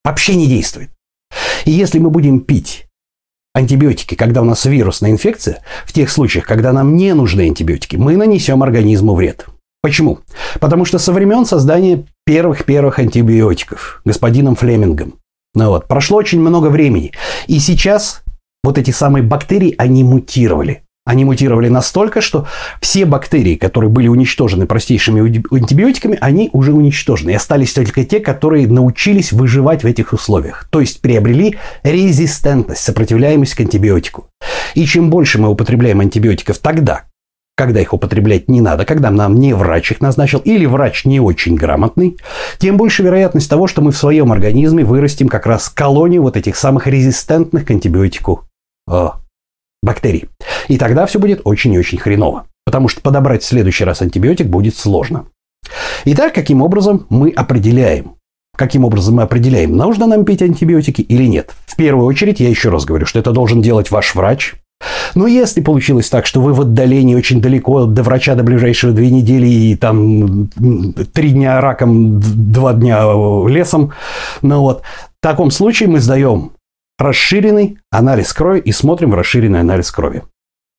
Вообще 0.04 0.34
не 0.34 0.48
действует. 0.48 0.90
И 1.66 1.70
если 1.70 2.00
мы 2.00 2.10
будем 2.10 2.40
пить 2.40 2.86
антибиотики, 3.54 4.16
когда 4.16 4.42
у 4.42 4.44
нас 4.44 4.64
вирусная 4.64 5.12
инфекция, 5.12 5.62
в 5.84 5.92
тех 5.92 6.10
случаях, 6.10 6.46
когда 6.46 6.72
нам 6.72 6.96
не 6.96 7.14
нужны 7.14 7.42
антибиотики, 7.42 7.94
мы 7.94 8.16
нанесем 8.16 8.64
организму 8.64 9.14
вред. 9.14 9.46
Почему? 9.80 10.18
Потому 10.58 10.84
что 10.84 10.98
со 10.98 11.12
времен 11.12 11.46
создания 11.46 12.04
первых-первых 12.26 12.98
антибиотиков 12.98 14.02
господином 14.04 14.56
Флемингом, 14.56 15.20
ну 15.54 15.68
вот, 15.68 15.86
прошло 15.86 16.16
очень 16.16 16.40
много 16.40 16.70
времени. 16.70 17.12
И 17.46 17.60
сейчас 17.60 18.22
вот 18.64 18.78
эти 18.78 18.90
самые 18.90 19.22
бактерии, 19.22 19.76
они 19.78 20.02
мутировали. 20.02 20.82
Они 21.08 21.24
мутировали 21.24 21.68
настолько, 21.68 22.20
что 22.20 22.46
все 22.82 23.06
бактерии, 23.06 23.54
которые 23.54 23.88
были 23.88 24.08
уничтожены 24.08 24.66
простейшими 24.66 25.22
антибиотиками, 25.56 26.18
они 26.20 26.50
уже 26.52 26.74
уничтожены. 26.74 27.30
И 27.30 27.34
остались 27.34 27.72
только 27.72 28.04
те, 28.04 28.20
которые 28.20 28.68
научились 28.68 29.32
выживать 29.32 29.84
в 29.84 29.86
этих 29.86 30.12
условиях. 30.12 30.68
То 30.70 30.82
есть 30.82 31.00
приобрели 31.00 31.56
резистентность, 31.82 32.82
сопротивляемость 32.82 33.54
к 33.54 33.60
антибиотику. 33.60 34.28
И 34.74 34.84
чем 34.84 35.08
больше 35.08 35.38
мы 35.38 35.48
употребляем 35.48 36.00
антибиотиков 36.00 36.58
тогда, 36.58 37.04
когда 37.56 37.80
их 37.80 37.94
употреблять 37.94 38.50
не 38.50 38.60
надо, 38.60 38.84
когда 38.84 39.10
нам 39.10 39.34
не 39.34 39.54
врач 39.54 39.92
их 39.92 40.02
назначил 40.02 40.40
или 40.40 40.66
врач 40.66 41.06
не 41.06 41.20
очень 41.20 41.54
грамотный, 41.54 42.18
тем 42.58 42.76
больше 42.76 43.02
вероятность 43.02 43.48
того, 43.48 43.66
что 43.66 43.80
мы 43.80 43.92
в 43.92 43.96
своем 43.96 44.30
организме 44.30 44.84
вырастим 44.84 45.28
как 45.28 45.46
раз 45.46 45.70
колонию 45.70 46.20
вот 46.20 46.36
этих 46.36 46.54
самых 46.54 46.86
резистентных 46.86 47.64
к 47.64 47.70
антибиотику 47.70 48.44
э, 48.90 49.08
бактерий. 49.82 50.28
И 50.68 50.78
тогда 50.78 51.06
все 51.06 51.18
будет 51.18 51.42
очень 51.44 51.72
и 51.74 51.78
очень 51.78 51.98
хреново. 51.98 52.46
Потому 52.64 52.88
что 52.88 53.00
подобрать 53.00 53.42
в 53.42 53.46
следующий 53.46 53.84
раз 53.84 54.02
антибиотик 54.02 54.46
будет 54.46 54.76
сложно. 54.76 55.26
Итак, 56.04 56.34
каким 56.34 56.62
образом 56.62 57.06
мы 57.08 57.30
определяем? 57.30 58.12
Каким 58.56 58.84
образом 58.84 59.14
мы 59.16 59.22
определяем, 59.22 59.76
нужно 59.76 60.06
нам 60.06 60.24
пить 60.24 60.42
антибиотики 60.42 61.00
или 61.00 61.26
нет? 61.26 61.54
В 61.66 61.76
первую 61.76 62.06
очередь, 62.06 62.40
я 62.40 62.48
еще 62.48 62.70
раз 62.70 62.84
говорю, 62.84 63.06
что 63.06 63.20
это 63.20 63.30
должен 63.30 63.62
делать 63.62 63.90
ваш 63.90 64.14
врач. 64.14 64.56
Но 65.14 65.26
если 65.26 65.60
получилось 65.60 66.08
так, 66.08 66.26
что 66.26 66.40
вы 66.40 66.52
в 66.52 66.60
отдалении 66.60 67.14
очень 67.14 67.40
далеко 67.40 67.84
до 67.84 68.02
врача 68.02 68.34
до 68.34 68.44
ближайшего 68.44 68.92
две 68.92 69.10
недели 69.10 69.46
и 69.46 69.76
там 69.76 70.48
три 71.12 71.30
дня 71.30 71.60
раком, 71.60 72.20
два 72.20 72.74
дня 72.74 73.02
лесом, 73.48 73.92
ну 74.42 74.60
вот, 74.60 74.82
в 74.82 75.22
таком 75.22 75.50
случае 75.50 75.88
мы 75.88 76.00
сдаем 76.00 76.52
расширенный 76.98 77.78
анализ 77.90 78.32
крови 78.32 78.60
и 78.60 78.72
смотрим 78.72 79.14
расширенный 79.14 79.60
анализ 79.60 79.90
крови. 79.90 80.22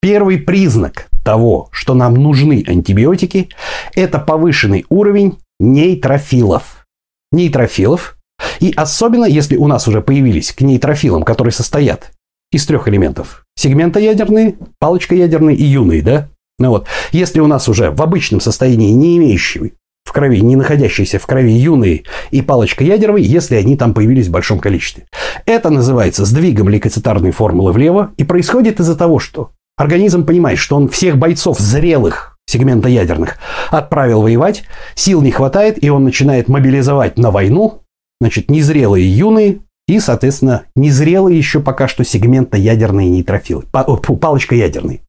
Первый 0.02 0.38
признак 0.38 1.08
того, 1.24 1.70
что 1.72 1.94
нам 1.94 2.14
нужны 2.14 2.64
антибиотики, 2.66 3.50
это 3.96 4.20
повышенный 4.20 4.86
уровень 4.90 5.40
нейтрофилов. 5.60 6.86
Нейтрофилов. 7.32 8.18
И 8.60 8.74
особенно, 8.76 9.26
если 9.26 9.58
у 9.58 9.68
нас 9.68 9.88
уже 9.88 10.02
появились 10.02 10.54
к 10.54 10.62
нейтрофилам, 10.62 11.24
которые 11.24 11.52
состоят 11.52 12.12
из 12.52 12.66
трех 12.66 12.88
элементов. 12.88 13.46
Сегмента 13.56 14.00
ядерные, 14.00 14.56
палочка 14.80 15.16
ядерные 15.16 15.56
и 15.56 15.64
юные, 15.64 16.02
да? 16.02 16.30
Ну 16.58 16.70
вот, 16.70 16.88
если 17.12 17.40
у 17.40 17.48
нас 17.48 17.70
уже 17.70 17.92
в 17.92 18.02
обычном 18.02 18.42
состоянии 18.42 18.92
не 18.92 19.18
имеющие 19.18 19.74
в 20.10 20.12
крови, 20.12 20.42
не 20.42 20.56
находящиеся 20.56 21.20
в 21.20 21.28
крови 21.28 21.52
юные 21.52 22.04
и 22.32 22.42
палочка 22.42 22.84
ядерной, 22.84 23.22
если 23.22 23.56
они 23.56 23.78
там 23.78 23.94
появились 23.94 24.28
в 24.28 24.32
большом 24.32 24.60
количестве. 24.60 25.06
Это 25.46 25.70
называется 25.70 26.26
сдвигом 26.26 26.68
лейкоцитарной 26.68 27.32
формулы 27.32 27.72
влево 27.72 28.12
и 28.18 28.24
происходит 28.24 28.80
из-за 28.80 28.96
того, 28.96 29.20
что 29.20 29.52
организм 29.78 30.26
понимает, 30.26 30.58
что 30.58 30.76
он 30.78 30.90
всех 30.90 31.18
бойцов 31.18 31.60
зрелых 31.60 32.38
сегмента 32.48 32.90
ядерных 32.90 33.38
отправил 33.70 34.24
воевать, 34.24 34.64
сил 34.96 35.22
не 35.22 35.30
хватает, 35.30 35.84
и 35.84 35.92
он 35.92 36.04
начинает 36.04 36.48
мобилизовать 36.48 37.20
на 37.20 37.30
войну, 37.30 37.84
значит, 38.20 38.50
незрелые 38.50 39.08
юные 39.16 39.60
и, 39.88 40.00
соответственно, 40.00 40.64
незрелые 40.76 41.38
еще 41.38 41.60
пока 41.60 41.88
что 41.88 42.04
сегментно-ядерные 42.04 43.10
нейтрофилы, 43.10 43.64
палочка 43.72 44.56
ядерные. 44.56 45.02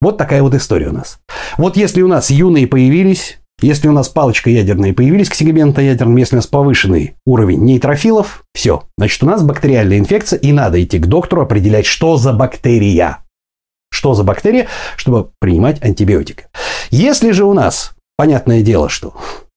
Вот 0.00 0.18
такая 0.18 0.42
вот 0.42 0.54
история 0.54 0.90
у 0.90 0.92
нас. 0.92 1.18
Вот 1.56 1.76
если 1.76 2.02
у 2.02 2.08
нас 2.08 2.30
юные 2.30 2.66
появились, 2.66 3.38
если 3.60 3.88
у 3.88 3.92
нас 3.92 4.08
палочка 4.08 4.50
ядерные 4.50 4.92
появились 4.92 5.28
к 5.28 5.34
сегменту 5.34 5.80
ядерным, 5.80 6.16
если 6.16 6.36
у 6.36 6.38
нас 6.38 6.46
повышенный 6.46 7.14
уровень 7.24 7.62
нейтрофилов, 7.62 8.44
все. 8.54 8.84
Значит, 8.98 9.22
у 9.22 9.26
нас 9.26 9.42
бактериальная 9.42 9.98
инфекция, 9.98 10.38
и 10.38 10.52
надо 10.52 10.82
идти 10.82 10.98
к 10.98 11.06
доктору 11.06 11.42
определять, 11.42 11.86
что 11.86 12.16
за 12.16 12.32
бактерия. 12.32 13.18
Что 13.90 14.14
за 14.14 14.24
бактерия, 14.24 14.66
чтобы 14.96 15.30
принимать 15.40 15.82
антибиотик. 15.82 16.48
Если 16.90 17.30
же 17.30 17.44
у 17.44 17.52
нас, 17.52 17.94
понятное 18.16 18.62
дело, 18.62 18.88
что 18.88 19.14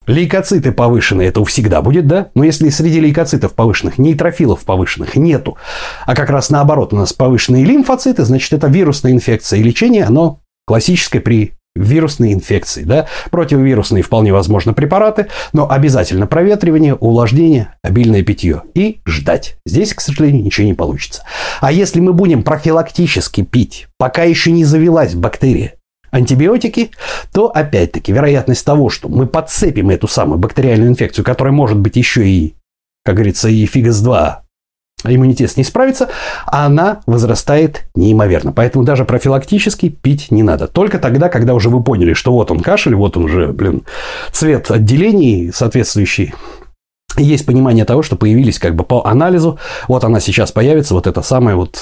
Лейкоциты 0.08 0.72
повышенные, 0.72 1.28
это 1.28 1.44
всегда 1.44 1.82
будет, 1.82 2.08
да? 2.08 2.30
Но 2.34 2.46
если 2.46 2.70
среди 2.70 3.02
лейкоцитов 3.02 3.54
повышенных, 3.54 3.98
нейтрофилов 3.98 4.62
повышенных 4.62 5.18
нету, 5.18 5.58
а 6.06 6.16
как 6.16 6.30
раз 6.30 6.50
наоборот 6.50 6.94
у 6.94 6.96
нас 6.96 7.12
повышенные 7.12 7.66
лимфоциты, 7.66 8.24
значит, 8.24 8.54
это 8.54 8.68
вирусная 8.68 9.12
инфекция. 9.12 9.60
И 9.60 9.64
лечение, 9.64 10.06
оно 10.06 10.40
классическое 10.66 11.22
при 11.22 11.56
вирусной 11.78 12.34
инфекции. 12.34 12.84
Да? 12.84 13.08
Противовирусные 13.32 14.04
вполне 14.04 14.34
возможно 14.34 14.74
препараты, 14.74 15.28
но 15.54 15.70
обязательно 15.70 16.28
проветривание, 16.28 16.96
увлажнение, 16.96 17.76
обильное 17.82 18.24
питье. 18.24 18.64
И 18.74 19.02
ждать. 19.06 19.58
Здесь, 19.66 19.94
к 19.94 20.02
сожалению, 20.02 20.44
ничего 20.44 20.68
не 20.68 20.74
получится. 20.74 21.24
А 21.62 21.72
если 21.72 22.00
мы 22.00 22.14
будем 22.14 22.44
профилактически 22.44 23.44
пить, 23.44 23.88
пока 23.98 24.24
еще 24.24 24.52
не 24.52 24.66
завелась 24.66 25.16
бактерия, 25.16 25.74
антибиотики, 26.12 26.92
то 27.34 27.48
опять-таки 27.48 28.12
вероятность 28.12 28.66
того, 28.66 28.90
что 28.90 29.10
мы 29.10 29.28
подцепим 29.28 29.90
эту 29.90 30.08
самую 30.08 30.40
бактериальную 30.40 30.90
инфекцию, 30.90 31.26
которая 31.26 31.54
может 31.54 31.78
быть 31.78 31.96
еще 31.96 32.28
и, 32.28 32.56
как 33.04 33.16
говорится, 33.16 33.50
и 33.50 33.66
фигас-2 33.66 34.47
иммунитет 35.04 35.52
с 35.52 35.58
ней 35.58 35.64
справится, 35.64 36.10
она 36.46 37.02
возрастает 37.06 37.84
неимоверно. 37.96 38.52
Поэтому 38.52 38.84
даже 38.84 39.06
профилактически 39.06 39.90
пить 39.90 40.32
не 40.32 40.44
надо. 40.44 40.68
Только 40.68 41.00
тогда, 41.00 41.30
когда 41.30 41.54
уже 41.54 41.70
вы 41.70 41.84
поняли, 41.84 42.14
что 42.14 42.32
вот 42.32 42.52
он 42.52 42.62
кашель, 42.62 42.96
вот 42.96 43.18
он 43.18 43.26
уже, 43.26 43.48
блин, 43.54 43.84
цвет 44.32 44.72
отделений 44.72 45.52
соответствующий, 45.54 46.34
есть 47.18 47.46
понимание 47.46 47.86
того, 47.86 48.04
что 48.04 48.16
появились 48.16 48.60
как 48.60 48.76
бы 48.76 48.84
по 48.84 49.06
анализу, 49.06 49.60
вот 49.88 50.04
она 50.04 50.20
сейчас 50.20 50.52
появится, 50.52 50.94
вот 50.94 51.08
это 51.08 51.22
самое 51.22 51.56
вот 51.56 51.78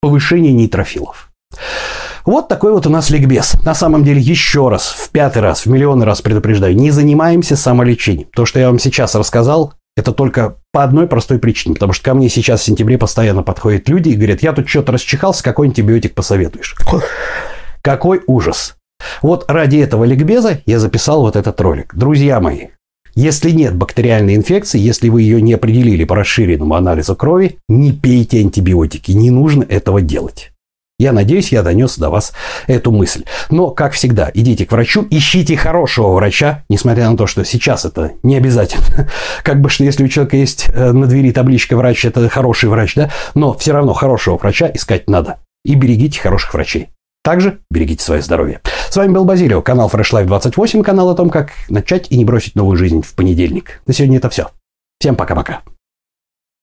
повышение 0.00 0.52
нейтрофилов. 0.52 1.30
Вот 2.24 2.48
такой 2.48 2.72
вот 2.72 2.86
у 2.86 2.90
нас 2.90 3.10
ликбез. 3.10 3.54
На 3.64 3.74
самом 3.74 4.04
деле, 4.04 4.20
еще 4.20 4.68
раз, 4.68 4.88
в 4.88 5.10
пятый 5.10 5.40
раз, 5.40 5.64
в 5.64 5.70
миллионный 5.70 6.06
раз 6.06 6.20
предупреждаю, 6.20 6.76
не 6.76 6.90
занимаемся 6.90 7.56
самолечением. 7.56 8.28
То, 8.34 8.44
что 8.44 8.60
я 8.60 8.66
вам 8.68 8.78
сейчас 8.78 9.14
рассказал, 9.14 9.72
это 9.96 10.12
только 10.12 10.56
по 10.72 10.84
одной 10.84 11.06
простой 11.06 11.38
причине. 11.38 11.74
Потому 11.74 11.92
что 11.92 12.04
ко 12.04 12.14
мне 12.14 12.28
сейчас 12.28 12.60
в 12.60 12.64
сентябре 12.64 12.98
постоянно 12.98 13.42
подходят 13.42 13.88
люди 13.88 14.10
и 14.10 14.16
говорят, 14.16 14.42
я 14.42 14.52
тут 14.52 14.68
что-то 14.68 14.92
расчихался, 14.92 15.42
какой 15.42 15.68
антибиотик 15.68 16.14
посоветуешь? 16.14 16.76
Какой 17.82 18.22
ужас. 18.26 18.76
Вот 19.22 19.44
ради 19.48 19.78
этого 19.78 20.04
ликбеза 20.04 20.60
я 20.66 20.78
записал 20.78 21.22
вот 21.22 21.36
этот 21.36 21.60
ролик. 21.60 21.94
Друзья 21.94 22.40
мои, 22.40 22.68
если 23.14 23.50
нет 23.50 23.74
бактериальной 23.74 24.36
инфекции, 24.36 24.78
если 24.78 25.08
вы 25.08 25.22
ее 25.22 25.42
не 25.42 25.54
определили 25.54 26.04
по 26.04 26.14
расширенному 26.14 26.74
анализу 26.74 27.16
крови, 27.16 27.58
не 27.68 27.92
пейте 27.92 28.40
антибиотики. 28.40 29.12
Не 29.12 29.30
нужно 29.30 29.64
этого 29.64 30.00
делать. 30.00 30.52
Я 31.00 31.14
надеюсь, 31.14 31.50
я 31.50 31.62
донес 31.62 31.96
до 31.96 32.10
вас 32.10 32.34
эту 32.66 32.92
мысль. 32.92 33.24
Но, 33.48 33.70
как 33.70 33.94
всегда, 33.94 34.30
идите 34.34 34.66
к 34.66 34.72
врачу, 34.72 35.06
ищите 35.08 35.56
хорошего 35.56 36.12
врача, 36.12 36.64
несмотря 36.68 37.08
на 37.08 37.16
то, 37.16 37.26
что 37.26 37.42
сейчас 37.42 37.86
это 37.86 38.12
не 38.22 38.36
обязательно. 38.36 39.08
Как 39.42 39.62
бы, 39.62 39.70
что 39.70 39.82
если 39.82 40.04
у 40.04 40.08
человека 40.08 40.36
есть 40.36 40.68
э, 40.68 40.92
на 40.92 41.06
двери 41.06 41.32
табличка 41.32 41.74
«врач», 41.74 42.04
это 42.04 42.28
хороший 42.28 42.68
врач, 42.68 42.96
да? 42.96 43.10
Но 43.34 43.54
все 43.54 43.72
равно 43.72 43.94
хорошего 43.94 44.36
врача 44.36 44.70
искать 44.74 45.08
надо. 45.08 45.38
И 45.64 45.74
берегите 45.74 46.20
хороших 46.20 46.52
врачей. 46.52 46.90
Также 47.24 47.60
берегите 47.70 48.04
свое 48.04 48.20
здоровье. 48.20 48.60
С 48.90 48.94
вами 48.94 49.14
был 49.14 49.24
Базилио, 49.24 49.62
канал 49.62 49.88
Fresh 49.90 50.12
Life 50.12 50.26
28, 50.26 50.82
канал 50.82 51.08
о 51.08 51.14
том, 51.14 51.30
как 51.30 51.52
начать 51.70 52.08
и 52.10 52.18
не 52.18 52.26
бросить 52.26 52.56
новую 52.56 52.76
жизнь 52.76 53.00
в 53.00 53.14
понедельник. 53.14 53.80
На 53.86 53.94
сегодня 53.94 54.18
это 54.18 54.28
все. 54.28 54.48
Всем 54.98 55.16
пока-пока. 55.16 55.62